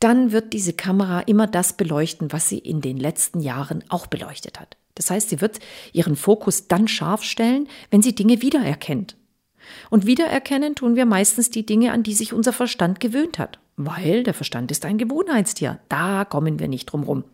dann 0.00 0.32
wird 0.32 0.52
diese 0.52 0.72
Kamera 0.72 1.20
immer 1.20 1.46
das 1.46 1.74
beleuchten, 1.74 2.32
was 2.32 2.48
sie 2.48 2.58
in 2.58 2.80
den 2.80 2.96
letzten 2.96 3.40
Jahren 3.40 3.84
auch 3.88 4.06
beleuchtet 4.06 4.60
hat. 4.60 4.76
Das 4.94 5.10
heißt, 5.10 5.28
sie 5.28 5.40
wird 5.40 5.60
ihren 5.92 6.16
Fokus 6.16 6.68
dann 6.68 6.88
scharf 6.88 7.22
stellen, 7.22 7.68
wenn 7.90 8.02
sie 8.02 8.14
Dinge 8.14 8.42
wiedererkennt. 8.42 9.16
Und 9.90 10.06
wiedererkennen 10.06 10.74
tun 10.74 10.96
wir 10.96 11.06
meistens 11.06 11.50
die 11.50 11.66
Dinge, 11.66 11.92
an 11.92 12.02
die 12.02 12.14
sich 12.14 12.32
unser 12.32 12.52
Verstand 12.52 13.00
gewöhnt 13.00 13.38
hat, 13.38 13.58
weil 13.76 14.22
der 14.22 14.34
Verstand 14.34 14.70
ist 14.70 14.84
ein 14.84 14.96
Gewohnheitstier. 14.96 15.80
Da 15.88 16.24
kommen 16.24 16.58
wir 16.58 16.68
nicht 16.68 16.86
drum 16.86 17.02
rum. 17.02 17.24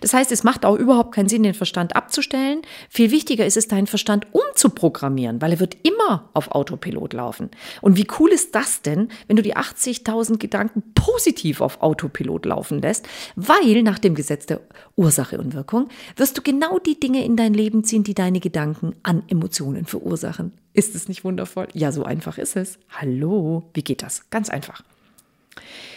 Das 0.00 0.14
heißt, 0.14 0.30
es 0.32 0.44
macht 0.44 0.64
auch 0.64 0.76
überhaupt 0.76 1.14
keinen 1.14 1.28
Sinn, 1.28 1.42
den 1.42 1.54
Verstand 1.54 1.96
abzustellen. 1.96 2.62
Viel 2.88 3.10
wichtiger 3.10 3.46
ist 3.46 3.56
es, 3.56 3.68
deinen 3.68 3.86
Verstand 3.86 4.26
umzuprogrammieren, 4.32 5.42
weil 5.42 5.52
er 5.52 5.60
wird 5.60 5.76
immer 5.82 6.30
auf 6.34 6.52
Autopilot 6.52 7.12
laufen. 7.12 7.50
Und 7.80 7.96
wie 7.96 8.06
cool 8.18 8.30
ist 8.30 8.54
das 8.54 8.82
denn, 8.82 9.08
wenn 9.26 9.36
du 9.36 9.42
die 9.42 9.56
80.000 9.56 10.38
Gedanken 10.38 10.82
positiv 10.94 11.60
auf 11.60 11.82
Autopilot 11.82 12.46
laufen 12.46 12.80
lässt? 12.80 13.08
Weil 13.36 13.82
nach 13.82 13.98
dem 13.98 14.14
Gesetz 14.14 14.46
der 14.46 14.60
Ursache 14.96 15.38
und 15.38 15.54
Wirkung 15.54 15.88
wirst 16.16 16.36
du 16.36 16.42
genau 16.42 16.78
die 16.78 16.98
Dinge 16.98 17.24
in 17.24 17.36
dein 17.36 17.54
Leben 17.54 17.84
ziehen, 17.84 18.04
die 18.04 18.14
deine 18.14 18.40
Gedanken 18.40 18.94
an 19.02 19.22
Emotionen 19.28 19.86
verursachen. 19.86 20.52
Ist 20.72 20.94
es 20.94 21.08
nicht 21.08 21.24
wundervoll? 21.24 21.68
Ja, 21.72 21.92
so 21.92 22.04
einfach 22.04 22.38
ist 22.38 22.56
es. 22.56 22.78
Hallo, 22.90 23.64
wie 23.74 23.82
geht 23.82 24.02
das? 24.02 24.28
Ganz 24.30 24.50
einfach. 24.50 24.82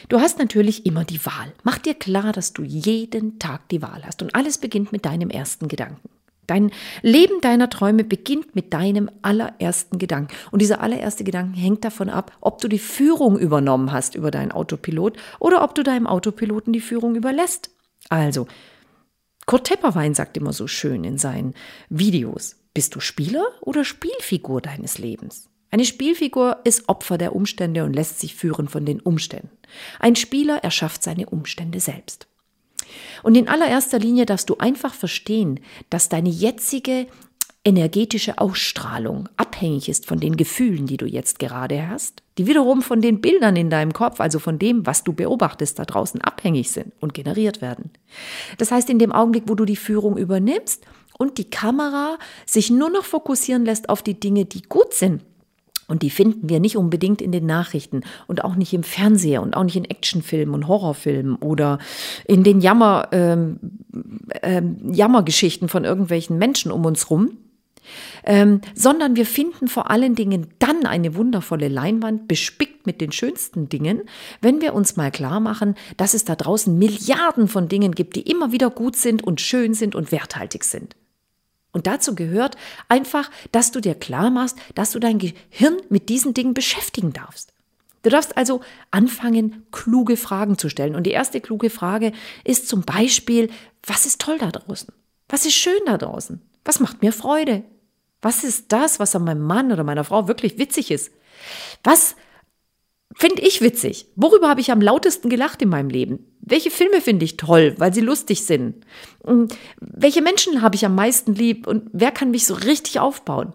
Du 0.09 0.19
hast 0.19 0.39
natürlich 0.39 0.85
immer 0.85 1.03
die 1.05 1.25
Wahl. 1.25 1.53
Mach 1.63 1.77
dir 1.77 1.93
klar, 1.93 2.31
dass 2.31 2.53
du 2.53 2.63
jeden 2.63 3.39
Tag 3.39 3.69
die 3.69 3.81
Wahl 3.81 4.03
hast 4.05 4.21
und 4.21 4.35
alles 4.35 4.57
beginnt 4.57 4.91
mit 4.91 5.05
deinem 5.05 5.29
ersten 5.29 5.67
Gedanken. 5.67 6.09
Dein 6.47 6.71
Leben 7.01 7.39
deiner 7.41 7.69
Träume 7.69 8.03
beginnt 8.03 8.53
mit 8.55 8.73
deinem 8.73 9.09
allerersten 9.21 9.97
Gedanken. 9.97 10.33
Und 10.51 10.61
dieser 10.61 10.81
allererste 10.81 11.23
Gedanke 11.23 11.57
hängt 11.57 11.85
davon 11.85 12.09
ab, 12.09 12.35
ob 12.41 12.59
du 12.59 12.67
die 12.67 12.79
Führung 12.79 13.39
übernommen 13.39 13.91
hast 13.91 14.15
über 14.15 14.29
deinen 14.29 14.51
Autopilot 14.51 15.17
oder 15.39 15.63
ob 15.63 15.73
du 15.73 15.83
deinem 15.83 16.05
Autopiloten 16.05 16.73
die 16.73 16.81
Führung 16.81 17.15
überlässt. 17.15 17.69
Also, 18.09 18.47
Kurt 19.45 19.67
Tepperwein 19.67 20.13
sagt 20.13 20.37
immer 20.37 20.53
so 20.53 20.67
schön 20.67 21.03
in 21.03 21.17
seinen 21.17 21.53
Videos, 21.89 22.57
bist 22.73 22.95
du 22.95 22.99
Spieler 22.99 23.45
oder 23.61 23.85
Spielfigur 23.85 24.61
deines 24.61 24.97
Lebens? 24.97 25.49
Eine 25.73 25.85
Spielfigur 25.85 26.57
ist 26.65 26.87
Opfer 26.87 27.17
der 27.17 27.35
Umstände 27.35 27.83
und 27.83 27.93
lässt 27.93 28.19
sich 28.19 28.35
führen 28.35 28.67
von 28.67 28.85
den 28.85 28.99
Umständen. 28.99 29.49
Ein 29.99 30.15
Spieler 30.15 30.57
erschafft 30.57 31.01
seine 31.01 31.25
Umstände 31.25 31.79
selbst. 31.79 32.27
Und 33.23 33.33
in 33.33 33.47
allererster 33.47 33.97
Linie 33.97 34.27
darfst 34.27 34.51
du 34.51 34.57
einfach 34.59 34.93
verstehen, 34.93 35.61
dass 35.89 36.09
deine 36.09 36.29
jetzige 36.29 37.07
energetische 37.65 38.37
Ausstrahlung 38.37 39.29
abhängig 39.35 39.89
ist 39.89 40.05
von 40.05 40.19
den 40.19 40.37
Gefühlen, 40.37 40.85
die 40.85 40.97
du 40.97 41.07
jetzt 41.07 41.39
gerade 41.39 41.89
hast, 41.89 42.21
die 42.37 42.45
wiederum 42.45 42.83
von 42.83 43.01
den 43.01 43.19
Bildern 43.19 43.55
in 43.55 43.71
deinem 43.71 43.93
Kopf, 43.93 44.19
also 44.19 44.37
von 44.37 44.59
dem, 44.59 44.85
was 44.85 45.03
du 45.03 45.13
beobachtest 45.13 45.79
da 45.79 45.85
draußen, 45.85 46.21
abhängig 46.21 46.69
sind 46.69 46.93
und 46.99 47.15
generiert 47.15 47.63
werden. 47.63 47.89
Das 48.59 48.69
heißt, 48.69 48.91
in 48.91 48.99
dem 48.99 49.11
Augenblick, 49.11 49.45
wo 49.47 49.55
du 49.55 49.65
die 49.65 49.75
Führung 49.75 50.17
übernimmst 50.17 50.85
und 51.17 51.39
die 51.39 51.49
Kamera 51.49 52.19
sich 52.45 52.69
nur 52.69 52.91
noch 52.91 53.05
fokussieren 53.05 53.65
lässt 53.65 53.89
auf 53.89 54.03
die 54.03 54.19
Dinge, 54.19 54.45
die 54.45 54.61
gut 54.61 54.93
sind, 54.93 55.23
und 55.87 56.01
die 56.01 56.09
finden 56.09 56.49
wir 56.49 56.59
nicht 56.59 56.77
unbedingt 56.77 57.21
in 57.21 57.31
den 57.31 57.45
Nachrichten 57.45 58.01
und 58.27 58.43
auch 58.43 58.55
nicht 58.55 58.73
im 58.73 58.83
Fernseher 58.83 59.41
und 59.41 59.55
auch 59.55 59.63
nicht 59.63 59.75
in 59.75 59.85
Actionfilmen 59.85 60.55
und 60.55 60.67
Horrorfilmen 60.67 61.35
oder 61.35 61.79
in 62.25 62.43
den 62.43 62.61
Jammer, 62.61 63.09
ähm, 63.11 63.59
ähm, 64.41 64.93
Jammergeschichten 64.93 65.69
von 65.69 65.83
irgendwelchen 65.83 66.37
Menschen 66.37 66.71
um 66.71 66.85
uns 66.85 67.09
rum, 67.09 67.37
ähm, 68.25 68.61
sondern 68.73 69.15
wir 69.15 69.25
finden 69.25 69.67
vor 69.67 69.89
allen 69.89 70.15
Dingen 70.15 70.47
dann 70.59 70.85
eine 70.85 71.15
wundervolle 71.15 71.67
Leinwand 71.67 72.27
bespickt 72.27 72.85
mit 72.85 73.01
den 73.01 73.11
schönsten 73.11 73.69
Dingen, 73.69 74.03
wenn 74.41 74.61
wir 74.61 74.73
uns 74.73 74.95
mal 74.95 75.11
klar 75.11 75.39
machen, 75.39 75.75
dass 75.97 76.13
es 76.13 76.25
da 76.25 76.35
draußen 76.35 76.77
Milliarden 76.77 77.47
von 77.47 77.67
Dingen 77.67 77.93
gibt, 77.93 78.15
die 78.15 78.21
immer 78.21 78.51
wieder 78.51 78.69
gut 78.69 78.95
sind 78.95 79.23
und 79.23 79.41
schön 79.41 79.73
sind 79.73 79.95
und 79.95 80.11
werthaltig 80.11 80.63
sind. 80.63 80.95
Und 81.73 81.87
dazu 81.87 82.15
gehört 82.15 82.55
einfach, 82.87 83.29
dass 83.51 83.71
du 83.71 83.81
dir 83.81 83.95
klar 83.95 84.29
machst, 84.29 84.57
dass 84.75 84.91
du 84.91 84.99
dein 84.99 85.19
Gehirn 85.19 85.77
mit 85.89 86.07
diesen 86.07 86.33
Dingen 86.33 86.53
beschäftigen 86.53 87.11
darfst. 87.11 87.51
Du 88.03 88.09
darfst 88.09 88.37
also 88.37 88.61
anfangen, 88.91 89.65
kluge 89.71 90.15
Fragen 90.15 90.57
zu 90.57 90.69
stellen. 90.69 90.95
Und 90.95 91.03
die 91.03 91.11
erste 91.11 91.41
kluge 91.41 91.69
Frage 91.69 92.11
ist 92.43 92.67
zum 92.67 92.83
Beispiel, 92.83 93.49
was 93.85 94.05
ist 94.05 94.21
toll 94.21 94.37
da 94.37 94.51
draußen? 94.51 94.93
Was 95.29 95.45
ist 95.45 95.55
schön 95.55 95.79
da 95.85 95.97
draußen? 95.97 96.41
Was 96.63 96.79
macht 96.79 97.01
mir 97.01 97.11
Freude? 97.11 97.63
Was 98.21 98.43
ist 98.43 98.71
das, 98.71 98.99
was 98.99 99.15
an 99.15 99.23
meinem 99.23 99.41
Mann 99.41 99.71
oder 99.71 99.83
meiner 99.83 100.03
Frau 100.03 100.27
wirklich 100.27 100.57
witzig 100.57 100.91
ist? 100.91 101.11
Was 101.83 102.15
finde 103.15 103.41
ich 103.41 103.61
witzig? 103.61 104.07
Worüber 104.15 104.49
habe 104.49 104.61
ich 104.61 104.71
am 104.71 104.81
lautesten 104.81 105.29
gelacht 105.29 105.61
in 105.61 105.69
meinem 105.69 105.89
Leben? 105.89 106.25
Welche 106.41 106.71
Filme 106.71 107.01
finde 107.01 107.25
ich 107.25 107.37
toll, 107.37 107.75
weil 107.77 107.93
sie 107.93 108.01
lustig 108.01 108.45
sind? 108.45 108.85
Welche 109.79 110.21
Menschen 110.21 110.61
habe 110.61 110.75
ich 110.75 110.85
am 110.85 110.95
meisten 110.95 111.33
lieb 111.35 111.67
und 111.67 111.89
wer 111.93 112.11
kann 112.11 112.31
mich 112.31 112.45
so 112.45 112.53
richtig 112.53 112.99
aufbauen? 112.99 113.53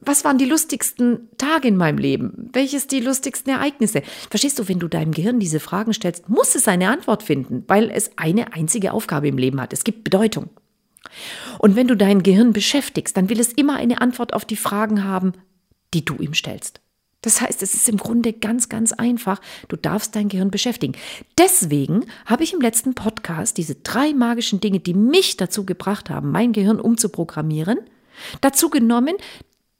Was 0.00 0.24
waren 0.24 0.38
die 0.38 0.44
lustigsten 0.44 1.28
Tage 1.38 1.68
in 1.68 1.76
meinem 1.76 1.98
Leben? 1.98 2.50
Welches 2.52 2.88
die 2.88 3.00
lustigsten 3.00 3.52
Ereignisse? 3.52 4.02
Verstehst 4.28 4.58
du, 4.58 4.68
wenn 4.68 4.80
du 4.80 4.88
deinem 4.88 5.12
Gehirn 5.12 5.40
diese 5.40 5.60
Fragen 5.60 5.94
stellst, 5.94 6.28
muss 6.28 6.54
es 6.54 6.68
eine 6.68 6.90
Antwort 6.90 7.22
finden, 7.22 7.64
weil 7.68 7.90
es 7.90 8.10
eine 8.16 8.52
einzige 8.52 8.92
Aufgabe 8.92 9.28
im 9.28 9.38
Leben 9.38 9.60
hat. 9.60 9.72
Es 9.72 9.84
gibt 9.84 10.04
Bedeutung. 10.04 10.50
Und 11.58 11.76
wenn 11.76 11.88
du 11.88 11.96
dein 11.96 12.22
Gehirn 12.22 12.52
beschäftigst, 12.52 13.16
dann 13.16 13.30
will 13.30 13.40
es 13.40 13.52
immer 13.52 13.76
eine 13.76 14.00
Antwort 14.00 14.34
auf 14.34 14.44
die 14.44 14.56
Fragen 14.56 15.04
haben, 15.04 15.32
die 15.94 16.04
du 16.04 16.16
ihm 16.16 16.34
stellst. 16.34 16.80
Das 17.22 17.40
heißt, 17.40 17.62
es 17.62 17.74
ist 17.74 17.88
im 17.88 17.96
Grunde 17.96 18.32
ganz, 18.32 18.68
ganz 18.68 18.92
einfach. 18.92 19.40
Du 19.68 19.76
darfst 19.76 20.14
dein 20.14 20.28
Gehirn 20.28 20.50
beschäftigen. 20.50 20.92
Deswegen 21.36 22.06
habe 22.26 22.44
ich 22.44 22.52
im 22.52 22.60
letzten 22.60 22.94
Podcast 22.94 23.56
diese 23.56 23.74
drei 23.74 24.14
magischen 24.14 24.60
Dinge, 24.60 24.78
die 24.78 24.94
mich 24.94 25.36
dazu 25.36 25.66
gebracht 25.66 26.10
haben, 26.10 26.30
mein 26.30 26.52
Gehirn 26.52 26.80
umzuprogrammieren, 26.80 27.78
dazu 28.40 28.70
genommen, 28.70 29.16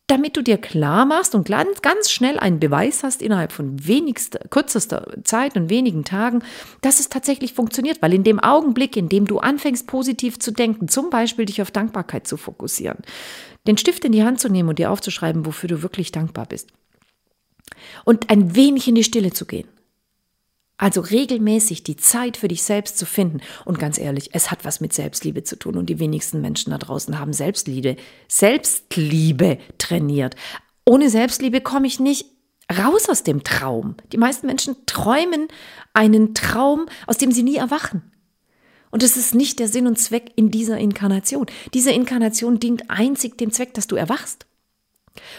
damit 0.08 0.36
du 0.36 0.42
dir 0.42 0.56
klar 0.56 1.04
machst 1.04 1.34
und 1.34 1.48
ganz, 1.48 1.82
ganz 1.82 2.10
schnell 2.10 2.38
einen 2.38 2.58
Beweis 2.58 3.02
hast 3.04 3.20
innerhalb 3.20 3.52
von 3.52 3.86
wenigster, 3.86 4.40
kürzester 4.48 5.06
Zeit 5.22 5.54
und 5.54 5.68
wenigen 5.68 6.02
Tagen, 6.02 6.42
dass 6.80 6.98
es 6.98 7.10
tatsächlich 7.10 7.52
funktioniert. 7.52 8.00
Weil 8.00 8.14
in 8.14 8.24
dem 8.24 8.40
Augenblick, 8.40 8.96
in 8.96 9.10
dem 9.10 9.26
du 9.26 9.38
anfängst, 9.38 9.86
positiv 9.86 10.38
zu 10.38 10.50
denken, 10.50 10.88
zum 10.88 11.10
Beispiel 11.10 11.44
dich 11.44 11.60
auf 11.60 11.70
Dankbarkeit 11.70 12.26
zu 12.26 12.38
fokussieren, 12.38 12.98
den 13.66 13.76
Stift 13.76 14.04
in 14.06 14.12
die 14.12 14.24
Hand 14.24 14.40
zu 14.40 14.48
nehmen 14.48 14.70
und 14.70 14.78
dir 14.78 14.90
aufzuschreiben, 14.90 15.44
wofür 15.44 15.68
du 15.68 15.82
wirklich 15.82 16.10
dankbar 16.10 16.46
bist, 16.46 16.70
und 18.04 18.30
ein 18.30 18.54
wenig 18.54 18.88
in 18.88 18.94
die 18.94 19.04
Stille 19.04 19.32
zu 19.32 19.46
gehen. 19.46 19.68
Also 20.78 21.00
regelmäßig 21.00 21.82
die 21.82 21.96
Zeit 21.96 22.36
für 22.36 22.46
dich 22.46 22.62
selbst 22.62 22.98
zu 22.98 23.04
finden. 23.04 23.40
Und 23.64 23.80
ganz 23.80 23.98
ehrlich, 23.98 24.30
es 24.32 24.52
hat 24.52 24.64
was 24.64 24.80
mit 24.80 24.92
Selbstliebe 24.92 25.42
zu 25.42 25.58
tun. 25.58 25.76
Und 25.76 25.86
die 25.86 25.98
wenigsten 25.98 26.40
Menschen 26.40 26.70
da 26.70 26.78
draußen 26.78 27.18
haben 27.18 27.32
Selbstliebe, 27.32 27.96
Selbstliebe 28.28 29.58
trainiert. 29.78 30.36
Ohne 30.84 31.10
Selbstliebe 31.10 31.60
komme 31.60 31.88
ich 31.88 31.98
nicht 31.98 32.26
raus 32.72 33.08
aus 33.08 33.24
dem 33.24 33.42
Traum. 33.42 33.96
Die 34.12 34.18
meisten 34.18 34.46
Menschen 34.46 34.76
träumen 34.86 35.48
einen 35.94 36.34
Traum, 36.34 36.86
aus 37.08 37.18
dem 37.18 37.32
sie 37.32 37.42
nie 37.42 37.56
erwachen. 37.56 38.12
Und 38.90 39.02
es 39.02 39.16
ist 39.16 39.34
nicht 39.34 39.58
der 39.58 39.68
Sinn 39.68 39.86
und 39.86 39.98
Zweck 39.98 40.32
in 40.36 40.50
dieser 40.50 40.78
Inkarnation. 40.78 41.46
Diese 41.74 41.90
Inkarnation 41.90 42.60
dient 42.60 42.88
einzig 42.88 43.36
dem 43.36 43.52
Zweck, 43.52 43.74
dass 43.74 43.86
du 43.86 43.96
erwachst. 43.96 44.46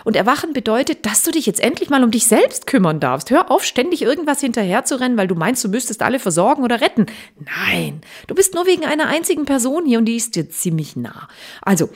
Und 0.04 0.16
erwachen 0.16 0.54
bedeutet, 0.54 1.06
dass 1.06 1.24
du 1.24 1.32
dich 1.32 1.46
jetzt 1.46 1.60
endlich 1.60 1.90
mal 1.90 2.04
um 2.04 2.12
dich 2.12 2.26
selbst 2.26 2.68
kümmern 2.68 3.00
darfst. 3.00 3.30
Hör 3.32 3.52
auf, 3.52 3.64
ständig 3.64 4.02
irgendwas 4.02 4.42
hinterher 4.42 4.86
zu 4.86 5.00
rennen, 5.00 5.18
weil 5.18 5.28
du 5.28 5.36
meinst, 5.36 5.64
du 5.64 5.70
müsstest 5.70 6.02
alle 6.02 6.20
versorgen 6.20 6.64
oder 6.64 6.82
retten. 6.82 7.06
Nein, 7.40 8.02
du 8.28 8.36
bist 8.36 8.54
nur 8.54 8.66
wegen 8.66 8.86
einer 8.86 9.08
einzigen 9.08 9.46
Person 9.46 9.86
hier 9.86 10.00
und 10.00 10.06
die 10.06 10.18
ist 10.18 10.36
dir 10.36 10.50
ziemlich 10.50 10.96
nah. 10.96 11.28
Also, 11.62 11.90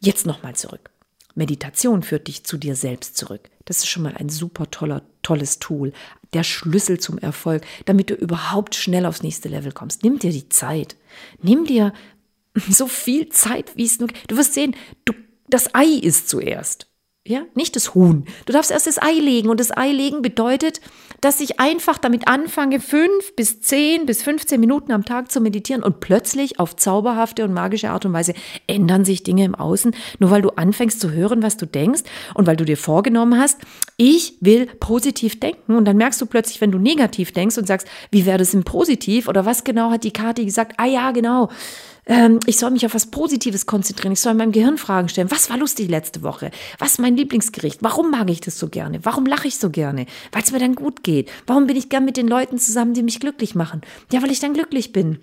jetzt 0.00 0.26
nochmal 0.26 0.54
zurück. 0.54 0.90
Meditation 1.38 2.02
führt 2.02 2.26
dich 2.26 2.44
zu 2.44 2.58
dir 2.58 2.74
selbst 2.74 3.16
zurück. 3.16 3.48
Das 3.64 3.78
ist 3.78 3.86
schon 3.88 4.02
mal 4.02 4.14
ein 4.16 4.28
super 4.28 4.70
toller, 4.70 5.02
tolles 5.22 5.60
Tool. 5.60 5.92
Der 6.32 6.42
Schlüssel 6.42 6.98
zum 6.98 7.16
Erfolg, 7.16 7.64
damit 7.84 8.10
du 8.10 8.14
überhaupt 8.14 8.74
schnell 8.74 9.06
aufs 9.06 9.22
nächste 9.22 9.48
Level 9.48 9.70
kommst. 9.70 10.02
Nimm 10.02 10.18
dir 10.18 10.32
die 10.32 10.48
Zeit. 10.48 10.96
Nimm 11.40 11.64
dir 11.64 11.92
so 12.68 12.88
viel 12.88 13.28
Zeit, 13.28 13.76
wie 13.76 13.84
es 13.84 14.00
nur. 14.00 14.08
Du 14.26 14.36
wirst 14.36 14.54
sehen, 14.54 14.74
du, 15.04 15.12
das 15.48 15.74
Ei 15.74 15.86
ist 15.86 16.28
zuerst. 16.28 16.87
Ja, 17.28 17.42
nicht 17.54 17.76
das 17.76 17.94
Huhn. 17.94 18.24
Du 18.46 18.54
darfst 18.54 18.70
erst 18.70 18.86
das 18.86 19.02
Ei 19.02 19.12
legen. 19.12 19.50
Und 19.50 19.60
das 19.60 19.76
Ei 19.76 19.92
legen 19.92 20.22
bedeutet, 20.22 20.80
dass 21.20 21.40
ich 21.40 21.60
einfach 21.60 21.98
damit 21.98 22.26
anfange, 22.26 22.80
fünf 22.80 23.36
bis 23.36 23.60
zehn 23.60 24.06
bis 24.06 24.22
15 24.22 24.58
Minuten 24.58 24.92
am 24.92 25.04
Tag 25.04 25.30
zu 25.30 25.42
meditieren. 25.42 25.82
Und 25.82 26.00
plötzlich 26.00 26.58
auf 26.58 26.74
zauberhafte 26.74 27.44
und 27.44 27.52
magische 27.52 27.90
Art 27.90 28.06
und 28.06 28.14
Weise 28.14 28.32
ändern 28.66 29.04
sich 29.04 29.24
Dinge 29.24 29.44
im 29.44 29.54
Außen, 29.54 29.94
nur 30.20 30.30
weil 30.30 30.40
du 30.40 30.48
anfängst 30.48 31.00
zu 31.00 31.10
hören, 31.10 31.42
was 31.42 31.58
du 31.58 31.66
denkst 31.66 32.00
und 32.32 32.46
weil 32.46 32.56
du 32.56 32.64
dir 32.64 32.78
vorgenommen 32.78 33.38
hast, 33.38 33.60
ich 33.98 34.38
will 34.40 34.64
positiv 34.80 35.38
denken. 35.38 35.76
Und 35.76 35.84
dann 35.84 35.98
merkst 35.98 36.22
du 36.22 36.24
plötzlich, 36.24 36.62
wenn 36.62 36.72
du 36.72 36.78
negativ 36.78 37.32
denkst 37.32 37.58
und 37.58 37.66
sagst, 37.66 37.88
wie 38.10 38.24
wäre 38.24 38.38
das 38.38 38.54
im 38.54 38.64
Positiv? 38.64 39.28
Oder 39.28 39.44
was 39.44 39.64
genau 39.64 39.90
hat 39.90 40.02
die 40.02 40.12
Karte 40.12 40.46
gesagt? 40.46 40.76
Ah 40.78 40.86
ja, 40.86 41.10
genau 41.10 41.50
ähm, 42.08 42.40
ich 42.46 42.58
soll 42.58 42.70
mich 42.70 42.84
auf 42.86 42.94
was 42.94 43.06
Positives 43.06 43.66
konzentrieren, 43.66 44.12
ich 44.12 44.20
soll 44.20 44.34
meinem 44.34 44.52
Gehirn 44.52 44.78
Fragen 44.78 45.08
stellen. 45.08 45.30
Was 45.30 45.50
war 45.50 45.58
lustig 45.58 45.88
letzte 45.88 46.22
Woche? 46.22 46.50
Was 46.78 46.92
ist 46.92 46.98
mein 46.98 47.16
Lieblingsgericht? 47.16 47.82
Warum 47.82 48.10
mag 48.10 48.30
ich 48.30 48.40
das 48.40 48.58
so 48.58 48.68
gerne? 48.68 49.04
Warum 49.04 49.26
lache 49.26 49.46
ich 49.46 49.58
so 49.58 49.70
gerne? 49.70 50.06
Weil 50.32 50.42
es 50.42 50.50
mir 50.50 50.58
dann 50.58 50.74
gut 50.74 51.04
geht. 51.04 51.30
Warum 51.46 51.66
bin 51.66 51.76
ich 51.76 51.90
gern 51.90 52.06
mit 52.06 52.16
den 52.16 52.26
Leuten 52.26 52.58
zusammen, 52.58 52.94
die 52.94 53.02
mich 53.02 53.20
glücklich 53.20 53.54
machen? 53.54 53.82
Ja, 54.10 54.22
weil 54.22 54.30
ich 54.30 54.40
dann 54.40 54.54
glücklich 54.54 54.92
bin. 54.92 55.18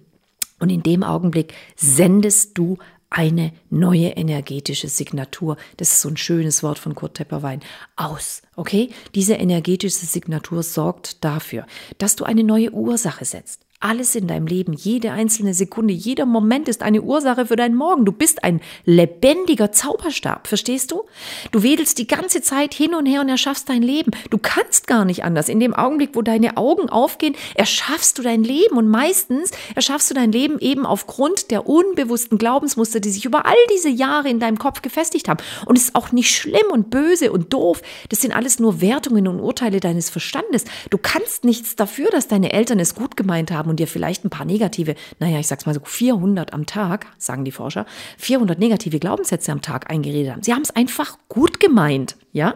Und 0.59 0.69
in 0.69 0.83
dem 0.83 1.03
Augenblick 1.03 1.53
sendest 1.75 2.57
du 2.57 2.77
eine 3.09 3.53
neue 3.69 4.09
energetische 4.09 4.89
Signatur. 4.89 5.57
Das 5.77 5.91
ist 5.91 6.01
so 6.01 6.09
ein 6.09 6.17
schönes 6.17 6.63
Wort 6.63 6.79
von 6.79 6.95
Kurt 6.95 7.15
Tepperwein. 7.15 7.61
Aus. 7.95 8.41
Okay? 8.55 8.89
Diese 9.15 9.35
energetische 9.35 10.05
Signatur 10.05 10.63
sorgt 10.63 11.23
dafür, 11.23 11.65
dass 11.97 12.15
du 12.15 12.25
eine 12.25 12.43
neue 12.43 12.71
Ursache 12.71 13.25
setzt. 13.25 13.64
Alles 13.85 14.15
in 14.15 14.25
deinem 14.25 14.47
Leben, 14.47 14.73
jede 14.73 15.11
einzelne 15.11 15.53
Sekunde, 15.53 15.93
jeder 15.93 16.25
Moment 16.25 16.67
ist 16.67 16.81
eine 16.81 17.03
Ursache 17.03 17.45
für 17.45 17.55
deinen 17.55 17.75
Morgen. 17.75 18.03
Du 18.03 18.11
bist 18.11 18.43
ein 18.43 18.59
lebendiger 18.83 19.71
Zauberstab, 19.71 20.47
verstehst 20.47 20.89
du? 20.89 21.03
Du 21.51 21.61
wedelst 21.61 21.99
die 21.99 22.07
ganze 22.07 22.41
Zeit 22.41 22.73
hin 22.73 22.95
und 22.95 23.05
her 23.05 23.21
und 23.21 23.29
erschaffst 23.29 23.69
dein 23.69 23.83
Leben. 23.83 24.09
Du 24.31 24.39
kannst 24.39 24.87
gar 24.87 25.05
nicht 25.05 25.23
anders. 25.23 25.49
In 25.49 25.59
dem 25.59 25.75
Augenblick, 25.75 26.15
wo 26.15 26.23
deine 26.23 26.57
Augen 26.57 26.89
aufgehen, 26.89 27.35
erschaffst 27.53 28.17
du 28.17 28.23
dein 28.23 28.43
Leben 28.43 28.75
und 28.75 28.87
meistens 28.87 29.51
erschaffst 29.75 30.09
du 30.09 30.15
dein 30.15 30.31
Leben 30.31 30.57
eben 30.57 30.87
aufgrund 30.87 31.51
der 31.51 31.67
unbewussten 31.67 32.39
Glaubensmuster, 32.39 32.99
die 32.99 33.11
sich 33.11 33.25
über 33.25 33.45
all 33.45 33.53
diese 33.71 33.89
Jahre 33.89 34.29
in 34.29 34.39
deinem 34.39 34.57
Kopf 34.57 34.81
gefestigt 34.81 35.29
haben. 35.29 35.43
Und 35.67 35.77
es 35.77 35.89
ist 35.89 35.95
auch 35.95 36.11
nicht 36.11 36.35
schlimm 36.35 36.71
und 36.71 36.89
böse 36.89 37.31
und 37.31 37.53
doof. 37.53 37.83
Das 38.09 38.21
sind 38.21 38.35
alles 38.35 38.57
nur 38.57 38.81
Wertungen 38.81 39.27
und 39.27 39.39
Urteile 39.39 39.79
deines 39.79 40.09
Verstandes. 40.09 40.65
Du 40.89 40.97
kannst 40.97 41.43
nichts 41.43 41.75
dafür, 41.75 42.09
dass 42.09 42.27
deine 42.27 42.51
Eltern 42.51 42.79
es 42.79 42.95
gut 42.95 43.15
gemeint 43.15 43.51
haben 43.51 43.74
haben 43.74 43.74
und 43.75 43.79
dir 43.81 43.87
vielleicht 43.87 44.23
ein 44.23 44.29
paar 44.29 44.45
negative, 44.45 44.95
naja, 45.19 45.37
ich 45.37 45.47
sag's 45.47 45.65
mal 45.65 45.73
so 45.73 45.81
400 45.83 46.53
am 46.53 46.65
Tag, 46.65 47.07
sagen 47.17 47.43
die 47.43 47.51
Forscher, 47.51 47.85
400 48.17 48.57
negative 48.57 48.99
Glaubenssätze 48.99 49.51
am 49.51 49.61
Tag 49.61 49.91
eingeredet 49.91 50.31
haben. 50.31 50.43
Sie 50.43 50.53
haben 50.53 50.61
es 50.61 50.71
einfach 50.71 51.17
gut 51.27 51.59
gemeint, 51.59 52.15
ja? 52.35 52.55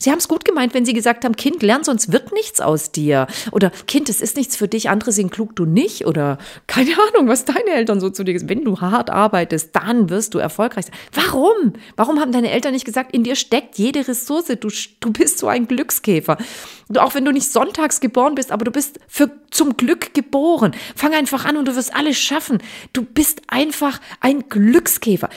Sie 0.00 0.10
haben 0.10 0.18
es 0.18 0.26
gut 0.26 0.44
gemeint, 0.44 0.74
wenn 0.74 0.84
sie 0.84 0.92
gesagt 0.92 1.24
haben, 1.24 1.36
Kind, 1.36 1.62
lern, 1.62 1.84
sonst 1.84 2.12
wird 2.12 2.32
nichts 2.32 2.60
aus 2.60 2.90
dir. 2.90 3.28
Oder 3.52 3.70
Kind, 3.86 4.08
es 4.08 4.20
ist 4.20 4.36
nichts 4.36 4.56
für 4.56 4.66
dich, 4.66 4.90
andere 4.90 5.12
sind 5.12 5.30
klug, 5.30 5.54
du 5.54 5.66
nicht. 5.66 6.04
Oder 6.04 6.36
keine 6.66 6.90
Ahnung, 7.14 7.28
was 7.28 7.44
deine 7.44 7.70
Eltern 7.70 8.00
so 8.00 8.10
zu 8.10 8.24
dir 8.24 8.32
gesagt 8.32 8.50
Wenn 8.50 8.64
du 8.64 8.80
hart 8.80 9.08
arbeitest, 9.08 9.76
dann 9.76 10.10
wirst 10.10 10.34
du 10.34 10.38
erfolgreich 10.38 10.86
sein. 10.86 10.94
Warum? 11.12 11.74
Warum 11.94 12.18
haben 12.18 12.32
deine 12.32 12.50
Eltern 12.50 12.72
nicht 12.72 12.84
gesagt, 12.84 13.14
in 13.14 13.22
dir 13.22 13.36
steckt 13.36 13.78
jede 13.78 14.08
Ressource, 14.08 14.46
du, 14.46 14.68
du 14.98 15.12
bist 15.12 15.38
so 15.38 15.46
ein 15.46 15.68
Glückskäfer. 15.68 16.36
Auch 16.96 17.14
wenn 17.14 17.24
du 17.24 17.30
nicht 17.30 17.52
sonntags 17.52 18.00
geboren 18.00 18.34
bist, 18.34 18.50
aber 18.50 18.64
du 18.64 18.72
bist 18.72 18.98
für, 19.06 19.30
zum 19.52 19.76
Glück 19.76 20.12
geboren. 20.12 20.72
Fang 20.96 21.14
einfach 21.14 21.44
an 21.44 21.56
und 21.56 21.68
du 21.68 21.76
wirst 21.76 21.94
alles 21.94 22.18
schaffen. 22.18 22.58
Du 22.92 23.02
bist 23.02 23.42
einfach 23.46 24.00
ein 24.18 24.48
Glückskäfer. 24.48 25.28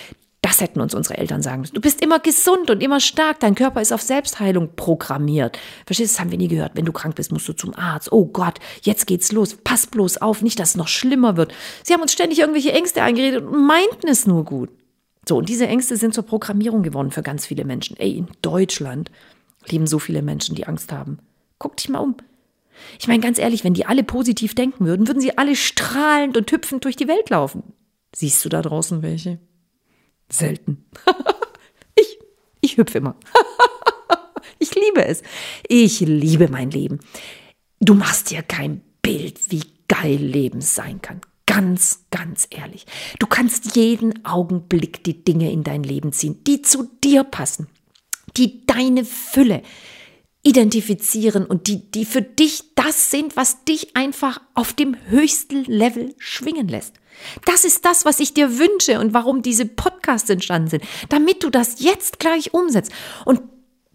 Das 0.54 0.62
hätten 0.62 0.82
uns 0.82 0.94
unsere 0.94 1.18
Eltern 1.18 1.42
sagen 1.42 1.62
müssen. 1.62 1.74
Du 1.74 1.82
bist 1.82 2.00
immer 2.00 2.20
gesund 2.20 2.70
und 2.70 2.84
immer 2.84 3.00
stark. 3.00 3.40
Dein 3.40 3.56
Körper 3.56 3.82
ist 3.82 3.92
auf 3.92 4.04
Selbstheilung 4.04 4.76
programmiert. 4.76 5.58
Verstehst 5.88 6.12
du? 6.12 6.14
Das 6.14 6.20
haben 6.20 6.30
wir 6.30 6.38
nie 6.38 6.48
gehört. 6.48 6.74
Wenn 6.76 6.86
du 6.86 6.92
krank 6.92 7.16
bist, 7.16 7.32
musst 7.32 7.48
du 7.50 7.54
zum 7.54 7.74
Arzt. 7.74 8.12
Oh 8.12 8.28
Gott, 8.28 8.60
jetzt 8.84 9.08
geht's 9.08 9.32
los. 9.32 9.58
Pass 9.64 9.88
bloß 9.88 10.18
auf, 10.18 10.44
nicht, 10.44 10.60
dass 10.60 10.70
es 10.70 10.76
noch 10.76 10.90
schlimmer 10.90 11.38
wird. 11.38 11.56
Sie 11.82 11.92
haben 11.92 12.04
uns 12.04 12.14
ständig 12.14 12.38
irgendwelche 12.38 12.72
Ängste 12.72 13.02
eingeredet 13.02 13.44
und 13.44 13.66
meinten 13.66 14.08
es 14.08 14.28
nur 14.28 14.46
gut. 14.46 14.70
So, 15.28 15.38
und 15.38 15.50
diese 15.50 15.66
Ängste 15.66 15.98
sind 15.98 16.14
zur 16.14 16.24
Programmierung 16.24 16.84
geworden 16.84 17.10
für 17.10 17.24
ganz 17.24 17.48
viele 17.48 17.66
Menschen. 17.66 17.98
Ey, 17.98 18.16
in 18.16 18.28
Deutschland 18.44 19.10
leben 19.66 19.88
so 19.88 19.98
viele 19.98 20.22
Menschen, 20.22 20.54
die 20.54 20.68
Angst 20.68 20.92
haben. 20.92 21.18
Guck 21.58 21.78
dich 21.78 21.90
mal 21.90 21.98
um. 21.98 22.16
Ich 23.00 23.08
meine, 23.08 23.22
ganz 23.22 23.40
ehrlich, 23.40 23.64
wenn 23.64 23.74
die 23.74 23.88
alle 23.88 24.04
positiv 24.04 24.54
denken 24.54 24.86
würden, 24.86 25.08
würden 25.08 25.20
sie 25.20 25.36
alle 25.36 25.56
strahlend 25.56 26.38
und 26.38 26.52
hüpfend 26.52 26.86
durch 26.86 26.96
die 26.96 27.08
Welt 27.08 27.32
laufen. 27.32 27.64
Siehst 28.16 28.46
du 28.46 28.50
da 28.50 28.62
draußen 28.62 29.02
welche? 29.02 29.40
Selten. 30.34 30.86
ich, 31.96 32.20
ich 32.62 32.78
hüpfe 32.78 32.98
immer. 32.98 33.16
ich 34.60 34.74
liebe 34.74 35.06
es. 35.06 35.22
Ich 35.68 36.00
liebe 36.00 36.48
mein 36.48 36.72
Leben. 36.72 37.00
Du 37.80 37.94
machst 37.94 38.32
dir 38.32 38.42
kein 38.42 38.82
Bild, 39.02 39.52
wie 39.52 39.64
geil 39.88 40.16
Leben 40.16 40.62
sein 40.62 41.02
kann. 41.02 41.22
Ganz, 41.46 42.06
ganz 42.10 42.48
ehrlich. 42.50 42.86
Du 43.20 43.28
kannst 43.28 43.76
jeden 43.76 44.26
Augenblick 44.26 45.04
die 45.04 45.24
Dinge 45.24 45.52
in 45.52 45.64
dein 45.64 45.84
Leben 45.84 46.14
ziehen, 46.14 46.44
die 46.46 46.64
zu 46.64 46.90
dir 47.04 47.24
passen, 47.24 47.68
die 48.36 48.66
deine 48.66 49.06
Fülle, 49.06 49.62
identifizieren 50.44 51.46
und 51.46 51.68
die, 51.68 51.90
die 51.92 52.06
für 52.06 52.22
dich 52.22 52.76
das 52.76 53.12
sind, 53.12 53.36
was 53.36 53.64
dich 53.64 53.96
einfach 53.96 54.42
auf 54.54 54.74
dem 54.74 54.96
höchsten 55.08 55.64
Level 55.64 56.14
schwingen 56.18 56.68
lässt. 56.68 56.96
Das 57.46 57.64
ist 57.64 57.86
das, 57.86 58.06
was 58.06 58.20
ich 58.20 58.34
dir 58.34 58.58
wünsche 58.58 59.00
und 59.00 59.14
warum 59.14 59.42
diese 59.42 59.66
Podcasts 59.66 60.30
entstanden 60.30 60.70
sind, 60.70 60.84
damit 61.10 61.44
du 61.44 61.50
das 61.50 61.80
jetzt 61.80 62.20
gleich 62.20 62.54
umsetzt. 62.54 62.92
Und 63.26 63.42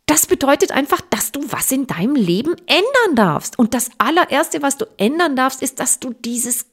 das 0.06 0.26
bedeutet 0.26 0.72
einfach, 0.72 1.02
dass 1.10 1.32
du 1.32 1.40
was 1.50 1.70
in 1.70 1.86
deinem 1.86 2.14
Leben 2.14 2.54
ändern 2.66 3.14
darfst. 3.14 3.58
Und 3.58 3.74
das 3.74 3.90
allererste, 3.98 4.62
was 4.62 4.78
du 4.78 4.86
ändern 4.96 5.36
darfst, 5.36 5.62
ist, 5.62 5.80
dass 5.80 6.00
du 6.00 6.14
dieses 6.14 6.64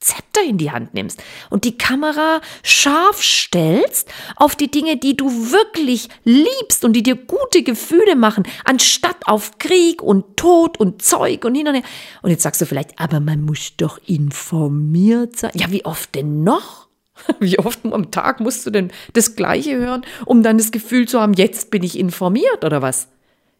Zepter 0.00 0.42
in 0.42 0.58
die 0.58 0.70
Hand 0.70 0.94
nimmst 0.94 1.22
und 1.48 1.64
die 1.64 1.78
Kamera 1.78 2.40
scharf 2.62 3.22
stellst 3.22 4.08
auf 4.36 4.54
die 4.54 4.70
Dinge, 4.70 4.98
die 4.98 5.16
du 5.16 5.26
wirklich 5.50 6.08
liebst 6.24 6.84
und 6.84 6.92
die 6.92 7.02
dir 7.02 7.16
gute 7.16 7.62
Gefühle 7.62 8.14
machen, 8.14 8.44
anstatt 8.64 9.16
auf 9.26 9.58
Krieg 9.58 10.02
und 10.02 10.36
Tod 10.36 10.78
und 10.78 11.02
Zeug 11.02 11.44
und 11.44 11.54
hin 11.54 11.68
und 11.68 11.74
her. 11.74 11.82
Und 12.22 12.30
jetzt 12.30 12.42
sagst 12.42 12.60
du 12.60 12.66
vielleicht, 12.66 12.98
aber 13.00 13.20
man 13.20 13.42
muss 13.42 13.76
doch 13.76 13.98
informiert 14.06 15.36
sein. 15.38 15.52
Ja, 15.54 15.70
wie 15.70 15.84
oft 15.84 16.14
denn 16.14 16.44
noch? 16.44 16.86
Wie 17.40 17.58
oft 17.58 17.80
am 17.86 18.10
Tag 18.10 18.40
musst 18.40 18.66
du 18.66 18.70
denn 18.70 18.90
das 19.14 19.36
Gleiche 19.36 19.76
hören, 19.76 20.04
um 20.26 20.42
dann 20.42 20.58
das 20.58 20.70
Gefühl 20.70 21.08
zu 21.08 21.18
haben, 21.18 21.32
jetzt 21.32 21.70
bin 21.70 21.82
ich 21.82 21.98
informiert 21.98 22.62
oder 22.62 22.82
was? 22.82 23.08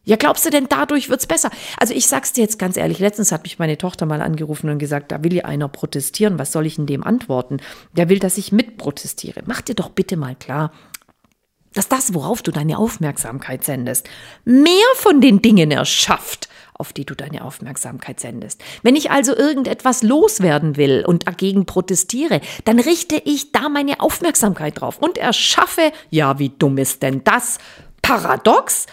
Ja, 0.07 0.15
glaubst 0.15 0.45
du 0.45 0.49
denn, 0.49 0.67
dadurch 0.69 1.09
wird's 1.09 1.27
besser? 1.27 1.51
Also 1.77 1.93
ich 1.93 2.07
sag's 2.07 2.31
dir 2.31 2.41
jetzt 2.41 2.57
ganz 2.57 2.77
ehrlich, 2.77 2.99
letztens 2.99 3.33
hat 3.33 3.43
mich 3.43 3.59
meine 3.59 3.77
Tochter 3.77 4.05
mal 4.05 4.21
angerufen 4.21 4.69
und 4.69 4.79
gesagt, 4.79 5.11
da 5.11 5.21
will 5.21 5.33
ja 5.33 5.43
einer 5.43 5.67
protestieren, 5.67 6.39
was 6.39 6.53
soll 6.53 6.65
ich 6.65 6.77
in 6.77 6.85
dem 6.85 7.03
antworten? 7.03 7.57
Der 7.91 8.07
will, 8.07 8.17
dass 8.17 8.37
ich 8.37 8.53
mitprotestiere. 8.53 9.41
Mach 9.47 9.59
dir 9.59 9.75
doch 9.75 9.89
bitte 9.89 10.15
mal 10.15 10.35
klar, 10.35 10.71
dass 11.73 11.89
das, 11.89 12.13
worauf 12.13 12.41
du 12.41 12.51
deine 12.51 12.77
Aufmerksamkeit 12.77 13.65
sendest, 13.65 14.09
mehr 14.45 14.71
von 14.95 15.19
den 15.19 15.41
Dingen 15.41 15.71
erschafft, 15.71 16.47
auf 16.73 16.93
die 16.93 17.03
du 17.03 17.13
deine 17.13 17.43
Aufmerksamkeit 17.43 18.21
sendest. 18.21 18.63
Wenn 18.83 18.95
ich 18.95 19.11
also 19.11 19.35
irgendetwas 19.35 20.03
loswerden 20.03 20.77
will 20.77 21.03
und 21.05 21.27
dagegen 21.27 21.65
protestiere, 21.65 22.39
dann 22.63 22.79
richte 22.79 23.21
ich 23.25 23.51
da 23.51 23.67
meine 23.67 23.99
Aufmerksamkeit 23.99 24.79
drauf 24.79 24.99
und 24.99 25.17
erschaffe, 25.17 25.91
ja, 26.11 26.39
wie 26.39 26.53
dumm 26.57 26.77
ist 26.77 27.03
denn 27.03 27.25
das? 27.25 27.57
Paradox? 28.01 28.85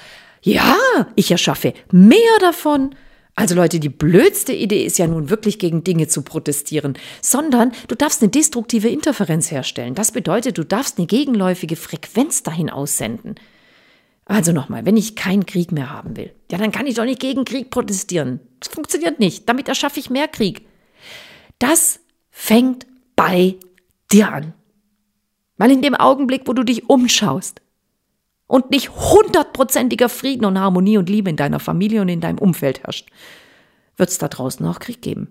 Ja, 0.44 0.76
ich 1.16 1.30
erschaffe 1.30 1.72
mehr 1.90 2.18
davon. 2.40 2.94
Also 3.35 3.54
Leute, 3.54 3.80
die 3.80 3.88
blödste 3.88 4.52
Idee 4.52 4.85
ist 4.85 4.98
ja 4.98 5.07
nun 5.07 5.30
wirklich 5.30 5.59
gegen 5.59 5.83
Dinge 5.83 6.07
zu 6.07 6.22
protestieren, 6.22 6.96
sondern 7.22 7.72
du 7.88 7.94
darfst 7.96 8.22
eine 8.22 8.30
destruktive 8.30 8.88
Interferenz 8.88 9.50
herstellen. 9.50 9.94
Das 9.94 10.12
bedeutet, 10.12 10.59
du 10.59 10.64
darfst 10.64 10.98
eine 10.98 11.07
gegenläufige 11.07 11.76
Frequenz 11.76 12.42
dahin 12.42 12.68
aussenden. 12.68 13.37
Also 14.26 14.52
nochmal, 14.52 14.85
wenn 14.85 14.98
ich 14.98 15.16
keinen 15.16 15.46
Krieg 15.46 15.72
mehr 15.72 15.90
haben 15.90 16.16
will, 16.16 16.33
ja, 16.52 16.59
dann 16.59 16.72
kann 16.72 16.87
ich 16.87 16.94
doch 16.94 17.04
nicht 17.04 17.20
gegen 17.20 17.46
Krieg 17.46 17.70
protestieren. 17.70 18.40
Das 18.61 18.68
funktioniert 18.68 19.18
nicht. 19.20 19.48
Damit 19.48 19.68
erschaffe 19.68 19.98
ich 19.98 20.11
mehr 20.11 20.28
Krieg. 20.28 20.66
Das 21.59 22.00
fängt 22.30 22.87
bei 23.16 23.57
dir 24.12 24.30
an. 24.30 24.52
Weil 25.57 25.70
in 25.70 25.83
dem 25.83 25.94
Augenblick, 25.94 26.42
wo 26.46 26.52
du 26.52 26.64
dich 26.64 26.88
umschaust, 26.88 27.62
und 28.55 28.71
nicht 28.71 28.90
hundertprozentiger 28.90 30.09
Frieden 30.09 30.45
und 30.45 30.61
Harmonie 30.61 30.97
und 30.97 31.11
Liebe 31.11 31.29
in 31.29 31.35
deiner 31.35 31.59
Familie 31.59 32.01
und 32.01 32.09
in 32.09 32.21
deinem 32.21 32.38
Umfeld 32.38 32.85
herrscht, 32.85 33.11
wird 33.97 34.11
es 34.11 34.19
da 34.19 34.29
draußen 34.29 34.64
auch 34.64 34.79
Krieg 34.79 35.03
geben. 35.03 35.27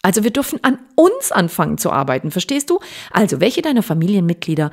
Also 0.00 0.24
wir 0.24 0.30
dürfen 0.30 0.58
an 0.64 0.78
uns 0.94 1.30
anfangen 1.30 1.76
zu 1.76 1.92
arbeiten, 1.92 2.30
verstehst 2.30 2.70
du? 2.70 2.80
Also 3.10 3.40
welche 3.40 3.60
deiner 3.60 3.82
Familienmitglieder 3.82 4.70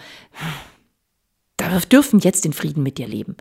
dürfen 1.92 2.20
jetzt 2.20 2.46
in 2.46 2.54
Frieden 2.54 2.82
mit 2.82 2.98
dir 2.98 3.10
leben? 3.10 3.36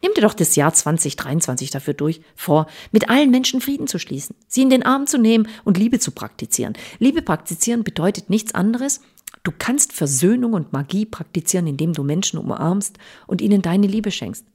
Nimm 0.00 0.14
dir 0.14 0.20
doch 0.20 0.34
das 0.34 0.54
Jahr 0.54 0.72
2023 0.72 1.70
dafür 1.70 1.94
durch 1.94 2.20
vor, 2.36 2.68
mit 2.92 3.10
allen 3.10 3.32
Menschen 3.32 3.60
Frieden 3.60 3.88
zu 3.88 3.98
schließen, 3.98 4.36
sie 4.46 4.62
in 4.62 4.70
den 4.70 4.84
Arm 4.84 5.08
zu 5.08 5.18
nehmen 5.18 5.48
und 5.64 5.76
Liebe 5.76 5.98
zu 5.98 6.12
praktizieren. 6.12 6.74
Liebe 7.00 7.20
praktizieren 7.20 7.82
bedeutet 7.82 8.30
nichts 8.30 8.54
anderes. 8.54 9.00
Du 9.42 9.50
kannst 9.56 9.92
Versöhnung 9.92 10.52
und 10.52 10.72
Magie 10.72 11.04
praktizieren, 11.04 11.66
indem 11.66 11.92
du 11.92 12.04
Menschen 12.04 12.38
umarmst 12.38 12.98
und 13.26 13.40
ihnen 13.40 13.62
deine 13.62 13.86
Liebe 13.86 14.10
schenkst. 14.10 14.46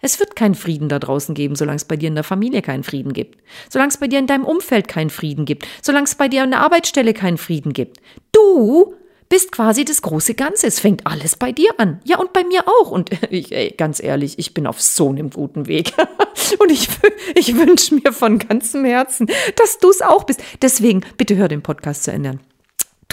Es 0.00 0.20
wird 0.20 0.36
keinen 0.36 0.54
Frieden 0.54 0.90
da 0.90 0.98
draußen 0.98 1.34
geben, 1.34 1.56
solange 1.56 1.76
es 1.76 1.86
bei 1.86 1.96
dir 1.96 2.08
in 2.08 2.14
der 2.14 2.24
Familie 2.24 2.60
keinen 2.60 2.84
Frieden 2.84 3.14
gibt. 3.14 3.38
Solange 3.70 3.88
es 3.88 3.96
bei 3.96 4.06
dir 4.06 4.18
in 4.18 4.26
deinem 4.26 4.44
Umfeld 4.44 4.86
keinen 4.86 5.08
Frieden 5.08 5.46
gibt. 5.46 5.66
Solange 5.80 6.04
es 6.04 6.14
bei 6.14 6.28
dir 6.28 6.42
an 6.42 6.50
der 6.50 6.60
Arbeitsstelle 6.60 7.14
keinen 7.14 7.38
Frieden 7.38 7.72
gibt. 7.72 8.00
Du 8.30 8.94
bist 9.30 9.50
quasi 9.50 9.86
das 9.86 10.02
große 10.02 10.34
Ganze. 10.34 10.66
Es 10.66 10.78
fängt 10.78 11.06
alles 11.06 11.36
bei 11.36 11.52
dir 11.52 11.70
an. 11.78 12.00
Ja, 12.04 12.18
und 12.18 12.34
bei 12.34 12.44
mir 12.44 12.64
auch. 12.68 12.90
Und 12.90 13.10
ich, 13.30 13.50
ey, 13.50 13.70
ganz 13.70 14.02
ehrlich, 14.02 14.38
ich 14.38 14.52
bin 14.52 14.66
auf 14.66 14.82
so 14.82 15.08
einem 15.08 15.30
guten 15.30 15.68
Weg. 15.68 15.94
und 16.58 16.70
ich, 16.70 16.86
ich 17.34 17.56
wünsche 17.56 17.94
mir 17.94 18.12
von 18.12 18.38
ganzem 18.38 18.84
Herzen, 18.84 19.26
dass 19.56 19.78
du 19.78 19.88
es 19.88 20.02
auch 20.02 20.24
bist. 20.24 20.42
Deswegen, 20.60 21.00
bitte 21.16 21.36
hör 21.36 21.48
den 21.48 21.62
Podcast 21.62 22.04
zu 22.04 22.12
ändern. 22.12 22.40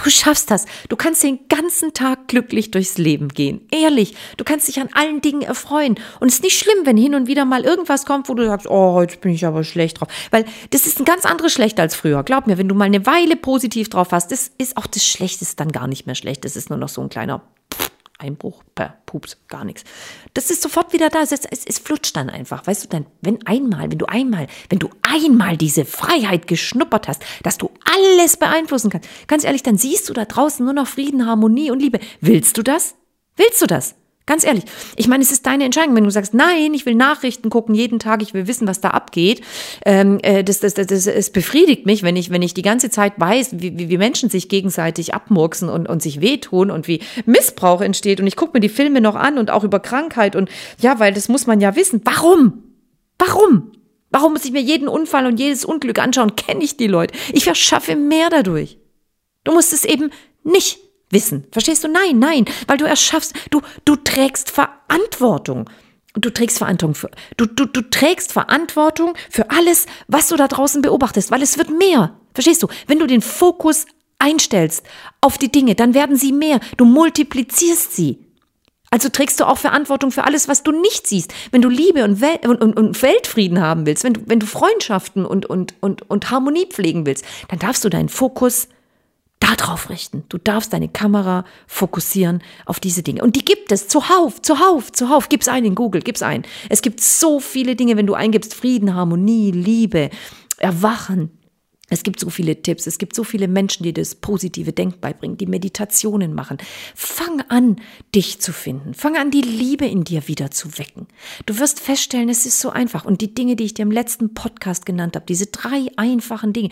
Du 0.04 0.10
schaffst 0.10 0.50
das. 0.50 0.66
Du 0.90 0.96
kannst 0.96 1.24
den 1.24 1.48
ganzen 1.48 1.94
Tag 1.94 2.28
glücklich 2.28 2.72
durchs 2.72 2.98
Leben 2.98 3.30
gehen. 3.30 3.68
Ehrlich. 3.72 4.16
Du 4.38 4.44
kannst 4.44 4.68
dich 4.68 4.80
an 4.80 4.90
allen 4.94 5.22
Dingen 5.22 5.42
erfreuen. 5.42 5.96
Und 6.20 6.30
es 6.30 6.36
ist 6.36 6.44
nicht 6.44 6.58
schlimm, 6.58 6.86
wenn 6.86 6.98
hin 6.98 7.16
und 7.16 7.28
wieder 7.28 7.46
mal 7.46 7.64
irgendwas 7.64 8.06
kommt, 8.06 8.30
wo 8.30 8.34
du 8.34 8.46
sagst, 8.46 8.68
oh, 8.68 8.94
heute 8.94 9.18
bin 9.18 9.32
ich 9.32 9.46
aber 9.46 9.64
schlecht 9.64 10.00
drauf. 10.00 10.08
Weil 10.32 10.46
das 10.72 10.88
ist 10.88 11.00
ein 11.00 11.06
ganz 11.06 11.26
anderes 11.26 11.54
Schlecht 11.54 11.80
als 11.80 11.96
früher. 11.96 12.24
Glaub 12.24 12.48
mir, 12.48 12.58
wenn 12.58 12.68
du 12.68 12.76
mal 12.76 12.86
eine 12.86 13.06
Weile 13.06 13.36
positiv 13.36 13.90
drauf 13.90 14.12
hast, 14.12 14.32
das 14.32 14.52
ist 14.58 14.78
auch 14.78 14.88
das 14.88 15.06
Schlechteste 15.06 15.56
dann 15.56 15.72
gar 15.72 15.88
nicht 15.88 16.06
mehr 16.06 16.16
schlecht. 16.16 16.46
Das 16.46 16.56
ist 16.56 16.70
nur 16.70 16.80
noch 16.80 16.90
so 16.90 17.02
ein 17.02 17.10
kleiner 17.10 17.42
Einbruch, 18.22 18.64
per 18.76 18.98
Pups, 19.06 19.38
gar 19.48 19.66
nichts. 19.66 19.84
Das 20.34 20.52
ist 20.52 20.62
sofort 20.62 20.94
wieder 20.94 21.10
da. 21.10 21.22
Es, 21.22 21.32
es, 21.32 21.66
es 21.66 21.80
flutscht 21.80 22.16
dann 22.16 22.30
einfach. 22.30 22.66
Weißt 22.66 22.84
du, 22.84 22.88
dann, 22.88 23.06
wenn 23.22 23.46
einmal, 23.46 23.92
wenn 23.92 23.98
du 23.98 24.06
einmal, 24.06 24.48
wenn 24.70 24.80
du 24.80 24.90
einmal 25.02 25.58
diese 25.58 25.86
Freiheit 25.86 26.48
geschnuppert 26.48 27.08
hast, 27.08 27.24
dass 27.44 27.58
du 27.58 27.72
alles 27.84 28.38
beeinflussen 28.38 28.90
kannst, 28.90 29.10
ganz 29.28 29.44
ehrlich, 29.44 29.64
dann 29.64 29.78
siehst 29.78 30.08
du 30.10 30.14
da 30.14 30.26
draußen 30.26 30.64
nur 30.64 30.74
noch 30.74 30.88
Frieden, 30.88 31.26
Harmonie 31.26 31.72
und 31.72 31.80
Liebe. 31.80 32.00
Willst 32.22 32.58
du 32.58 32.64
das? 32.64 32.96
Willst 33.36 33.62
du 33.62 33.68
das? 33.68 33.96
Ganz 34.32 34.46
ehrlich. 34.46 34.64
Ich 34.96 35.10
meine, 35.10 35.24
es 35.24 35.34
ist 35.34 35.46
deine 35.46 35.66
Entscheidung. 35.66 35.94
Wenn 35.94 36.06
du 36.06 36.10
sagst, 36.10 36.34
nein, 36.34 36.74
ich 36.74 36.86
will 36.86 36.96
Nachrichten 36.96 37.50
gucken 37.50 37.76
jeden 37.76 38.00
Tag, 38.00 38.22
ich 38.22 38.34
will 38.34 38.48
wissen, 38.48 38.66
was 38.66 38.80
da 38.80 38.92
abgeht, 38.92 39.42
ähm, 39.86 40.20
äh, 40.24 40.42
das, 40.42 40.62
das, 40.62 40.74
das, 40.74 40.88
das, 40.88 41.06
es 41.06 41.32
befriedigt 41.32 41.86
mich, 41.86 42.02
wenn 42.02 42.16
ich, 42.16 42.30
wenn 42.30 42.42
ich 42.42 42.54
die 42.54 42.62
ganze 42.62 42.90
Zeit 42.90 43.12
weiß, 43.18 43.60
wie, 43.60 43.90
wie, 43.90 43.98
Menschen 43.98 44.30
sich 44.30 44.48
gegenseitig 44.48 45.14
abmurksen 45.14 45.68
und, 45.68 45.86
und 45.86 46.02
sich 46.02 46.22
wehtun 46.22 46.72
und 46.72 46.88
wie 46.88 47.02
Missbrauch 47.26 47.82
entsteht. 47.82 48.22
Und 48.22 48.28
ich 48.28 48.38
gucke 48.38 48.54
mir 48.54 48.62
die 48.62 48.70
Filme 48.70 49.02
noch 49.02 49.16
an 49.16 49.38
und 49.38 49.52
auch 49.52 49.66
über 49.66 49.82
Krankheit 49.82 50.38
und 50.38 50.50
ja, 50.80 50.98
weil 50.98 51.14
das 51.14 51.28
muss 51.28 51.46
man 51.46 51.60
ja 51.60 51.76
wissen. 51.76 52.00
Warum? 52.06 52.64
Warum? 53.20 53.74
Warum 54.12 54.32
muss 54.32 54.46
ich 54.46 54.54
mir 54.54 54.62
jeden 54.62 54.88
Unfall 54.88 55.26
und 55.26 55.42
jedes 55.42 55.66
Unglück 55.66 56.00
anschauen? 56.00 56.38
Kenne 56.38 56.64
ich 56.64 56.78
die 56.78 56.88
Leute? 56.88 57.14
Ich 57.34 57.44
verschaffe 57.44 57.98
mehr 57.98 58.30
dadurch. 58.30 58.78
Du 59.44 59.52
musst 59.52 59.74
es 59.74 59.84
eben 59.84 60.10
nicht 60.46 60.80
wissen. 61.12 61.46
Verstehst 61.52 61.84
du? 61.84 61.88
Nein, 61.88 62.20
nein, 62.20 62.46
weil 62.68 62.78
du 62.78 62.86
erschaffst, 62.86 63.34
du, 63.50 63.62
du 63.86 63.96
trägst 63.96 64.52
Verantwortung. 64.52 65.70
Du 66.14 66.30
trägst 66.30 66.58
Verantwortung 66.58 66.96
für, 66.96 67.10
du, 67.38 67.46
du, 67.46 67.66
du 67.66 67.82
trägst 67.90 68.34
Verantwortung 68.34 69.14
für 69.30 69.50
alles, 69.50 69.86
was 70.10 70.28
du 70.28 70.36
da 70.36 70.50
draußen 70.50 70.82
beobachtest, 70.82 71.32
weil 71.32 71.42
es 71.42 71.58
wird 71.58 71.70
mehr. 71.70 72.18
Verstehst 72.34 72.64
du? 72.64 72.68
Wenn 72.88 73.00
du 73.00 73.08
den 73.08 73.22
Fokus 73.22 73.86
einstellst 74.20 74.86
auf 75.22 75.38
die 75.38 75.52
Dinge, 75.52 75.76
dann 75.76 75.94
werden 75.94 76.18
sie 76.18 76.34
mehr. 76.34 76.60
Du 76.76 76.84
multiplizierst 76.84 77.96
sie. 77.96 78.20
Also 78.94 79.08
trägst 79.08 79.40
du 79.40 79.46
auch 79.46 79.58
Verantwortung 79.58 80.12
für 80.12 80.26
alles, 80.26 80.50
was 80.50 80.64
du 80.64 80.74
nicht 80.74 81.08
siehst. 81.08 81.34
Wenn 81.52 81.62
du 81.62 81.70
Liebe 81.70 82.04
und, 82.04 82.20
Wel 82.20 82.40
und, 82.46 82.62
und, 82.62 82.78
und 82.78 83.02
Weltfrieden 83.02 83.62
haben 83.62 83.86
willst, 83.86 84.04
wenn 84.04 84.14
du, 84.14 84.22
wenn 84.26 84.42
du 84.42 84.46
Freundschaften 84.46 85.26
und, 85.26 85.46
und, 85.46 85.76
und, 85.80 86.10
und 86.10 86.30
Harmonie 86.30 86.66
pflegen 86.66 87.06
willst, 87.06 87.24
dann 87.48 87.60
darfst 87.60 87.86
du 87.86 87.90
deinen 87.90 88.10
Fokus 88.10 88.68
darauf 89.42 89.90
richten. 89.90 90.24
Du 90.30 90.38
darfst 90.38 90.72
deine 90.72 90.88
Kamera 90.88 91.44
fokussieren 91.68 92.42
auf 92.66 92.80
diese 92.80 93.04
Dinge. 93.04 93.24
Und 93.24 93.36
die 93.36 93.44
gibt 93.44 93.72
es 93.72 93.88
zuhauf, 93.88 94.42
zuhauf, 94.42 94.92
zuhauf. 94.92 95.28
Gib's 95.28 95.50
ein 95.50 95.66
in 95.66 95.76
Google, 95.76 96.02
gib's 96.02 96.22
ein. 96.22 96.44
Es 96.70 96.82
gibt 96.82 97.02
so 97.02 97.40
viele 97.40 97.76
Dinge, 97.76 97.98
wenn 97.98 98.08
du 98.08 98.14
eingibst, 98.14 98.54
Frieden, 98.54 98.96
Harmonie, 98.96 99.52
Liebe, 99.52 100.10
Erwachen. 100.58 101.38
Es 101.92 102.04
gibt 102.04 102.22
so 102.22 102.30
viele 102.30 102.62
Tipps, 102.62 102.88
es 102.88 102.98
gibt 103.00 103.18
so 103.18 103.26
viele 103.26 103.50
Menschen, 103.50 103.84
die 103.84 103.92
das 103.92 104.16
positive 104.16 104.72
Denk 104.72 105.02
beibringen, 105.02 105.38
die 105.38 105.46
Meditationen 105.46 106.34
machen. 106.34 106.58
Fang 106.96 107.42
an, 107.50 107.82
dich 108.16 108.40
zu 108.40 108.54
finden. 108.54 108.94
Fang 108.94 109.18
an, 109.18 109.30
die 109.30 109.42
Liebe 109.42 109.86
in 109.86 110.06
dir 110.06 110.30
wieder 110.30 110.52
zu 110.52 110.78
wecken. 110.78 111.08
Du 111.46 111.60
wirst 111.60 111.82
feststellen, 111.82 112.30
es 112.30 112.46
ist 112.46 112.62
so 112.62 112.70
einfach. 112.70 113.04
Und 113.04 113.20
die 113.20 113.36
Dinge, 113.36 113.58
die 113.58 113.66
ich 113.66 113.74
dir 113.74 113.82
im 113.82 113.92
letzten 113.92 114.34
Podcast 114.34 114.86
genannt 114.86 115.18
habe, 115.18 115.26
diese 115.26 115.48
drei 115.48 115.88
einfachen 115.98 116.54
Dinge, 116.54 116.70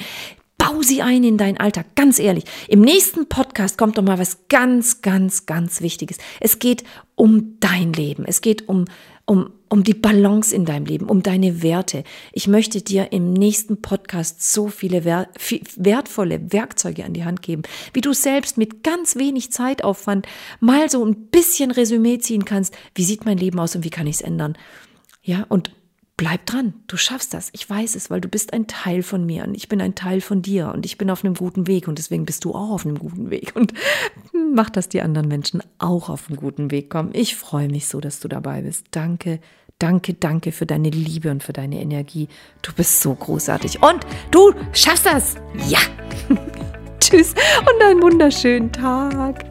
Bau 0.60 0.82
sie 0.82 1.02
ein 1.02 1.24
in 1.24 1.38
deinen 1.38 1.58
Alltag, 1.58 1.95
ganz 1.95 2.19
ehrlich. 2.19 2.43
Im 2.67 2.82
nächsten 2.82 3.28
Podcast 3.30 3.78
kommt 3.78 3.98
doch 3.98 4.04
mal 4.04 4.19
was 4.19 4.48
ganz, 4.50 5.02
ganz, 5.02 5.45
ganz 5.45 5.82
Wichtiges. 5.82 6.17
Es 6.41 6.60
geht 6.60 6.84
um 7.15 7.58
dein 7.62 7.93
Leben. 7.93 8.26
Es 8.26 8.41
geht 8.41 8.67
um, 8.67 8.86
um, 9.26 9.52
um 9.69 9.86
die 9.86 9.93
Balance 9.93 10.54
in 10.54 10.65
deinem 10.65 10.86
Leben, 10.86 11.08
um 11.08 11.24
deine 11.24 11.63
Werte. 11.63 12.04
Ich 12.34 12.48
möchte 12.50 12.82
dir 12.82 13.13
im 13.13 13.32
nächsten 13.32 13.82
Podcast 13.82 14.54
so 14.54 14.67
viele 14.67 15.06
wertvolle 15.06 16.52
Werkzeuge 16.52 17.06
an 17.06 17.13
die 17.13 17.24
Hand 17.24 17.41
geben, 17.41 17.63
wie 17.93 18.02
du 18.02 18.13
selbst 18.13 18.58
mit 18.58 18.84
ganz 18.84 19.15
wenig 19.15 19.54
Zeitaufwand 19.54 20.28
mal 20.60 20.89
so 20.89 21.06
ein 21.06 21.28
bisschen 21.28 21.72
Resümee 21.72 22.19
ziehen 22.19 22.43
kannst. 22.43 22.76
Wie 22.95 23.06
sieht 23.06 23.24
mein 23.24 23.38
Leben 23.38 23.60
aus 23.60 23.76
und 23.76 23.86
wie 23.86 23.89
kann 23.89 24.08
ich 24.08 24.17
es 24.17 24.22
ändern? 24.22 24.58
Ja, 25.24 25.45
und 25.48 25.72
bleib 26.20 26.46
dran, 26.46 26.74
du 26.88 26.98
schaffst 26.98 27.34
das. 27.34 27.50
Ich 27.54 27.68
weiß 27.70 27.96
es, 27.96 28.10
weil 28.10 28.20
du 28.20 28.28
bist 28.28 28.52
ein 28.52 28.68
Teil 28.68 29.04
von 29.04 29.26
mir 29.26 29.46
und 29.46 29.56
ich 29.56 29.70
bin 29.70 29.80
ein 29.80 29.96
Teil 29.96 30.20
von 30.20 30.42
dir 30.42 30.74
und 30.76 30.86
ich 30.86 30.98
bin 30.98 31.10
auf 31.10 31.24
einem 31.24 31.34
guten 31.34 31.66
Weg 31.66 31.88
und 31.88 31.98
deswegen 31.98 32.26
bist 32.26 32.44
du 32.44 32.52
auch 32.52 32.72
auf 32.72 32.86
einem 32.86 33.00
guten 33.00 33.30
Weg 33.30 33.54
und 33.56 33.74
mach, 34.54 34.70
dass 34.70 34.90
die 34.90 35.02
anderen 35.02 35.30
Menschen 35.30 35.64
auch 35.78 36.10
auf 36.10 36.28
einen 36.28 36.36
guten 36.36 36.72
Weg 36.72 36.90
kommen. 36.90 37.12
Ich 37.14 37.38
freue 37.38 37.70
mich 37.70 37.88
so, 37.88 38.02
dass 38.02 38.20
du 38.20 38.28
dabei 38.28 38.64
bist. 38.64 38.88
Danke, 38.92 39.40
danke, 39.80 40.14
danke 40.14 40.52
für 40.52 40.66
deine 40.66 40.90
Liebe 40.90 41.32
und 41.32 41.42
für 41.42 41.54
deine 41.54 41.80
Energie. 41.80 42.28
Du 42.64 42.74
bist 42.74 43.00
so 43.00 43.14
großartig 43.14 43.82
und 43.82 44.06
du 44.30 44.52
schaffst 44.74 45.06
das. 45.06 45.36
Ja. 45.70 45.80
Tschüss 47.00 47.34
und 47.62 47.82
einen 47.82 48.02
wunderschönen 48.02 48.74
Tag. 48.74 49.46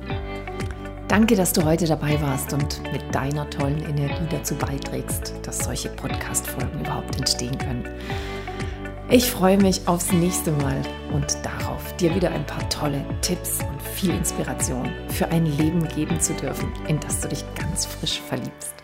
Danke, 1.08 1.36
dass 1.36 1.54
du 1.54 1.64
heute 1.64 1.86
dabei 1.86 2.20
warst 2.20 2.52
und 2.52 2.82
mit 2.92 3.02
deiner 3.14 3.48
tollen 3.48 3.82
Energie 3.88 4.26
dazu 4.30 4.54
beiträgst, 4.54 5.32
dass 5.42 5.60
solche 5.60 5.88
Podcast-Folgen 5.88 6.80
überhaupt 6.80 7.16
entstehen 7.16 7.56
können. 7.56 7.88
Ich 9.08 9.30
freue 9.30 9.56
mich 9.56 9.88
aufs 9.88 10.12
nächste 10.12 10.52
Mal 10.52 10.82
und 11.14 11.38
darauf, 11.42 11.96
dir 11.96 12.14
wieder 12.14 12.30
ein 12.30 12.44
paar 12.44 12.68
tolle 12.68 13.02
Tipps 13.22 13.60
und 13.60 13.80
viel 13.80 14.10
Inspiration 14.10 14.86
für 15.08 15.26
ein 15.28 15.46
Leben 15.46 15.88
geben 15.88 16.20
zu 16.20 16.34
dürfen, 16.34 16.70
in 16.88 17.00
das 17.00 17.22
du 17.22 17.28
dich 17.28 17.42
ganz 17.54 17.86
frisch 17.86 18.20
verliebst. 18.20 18.74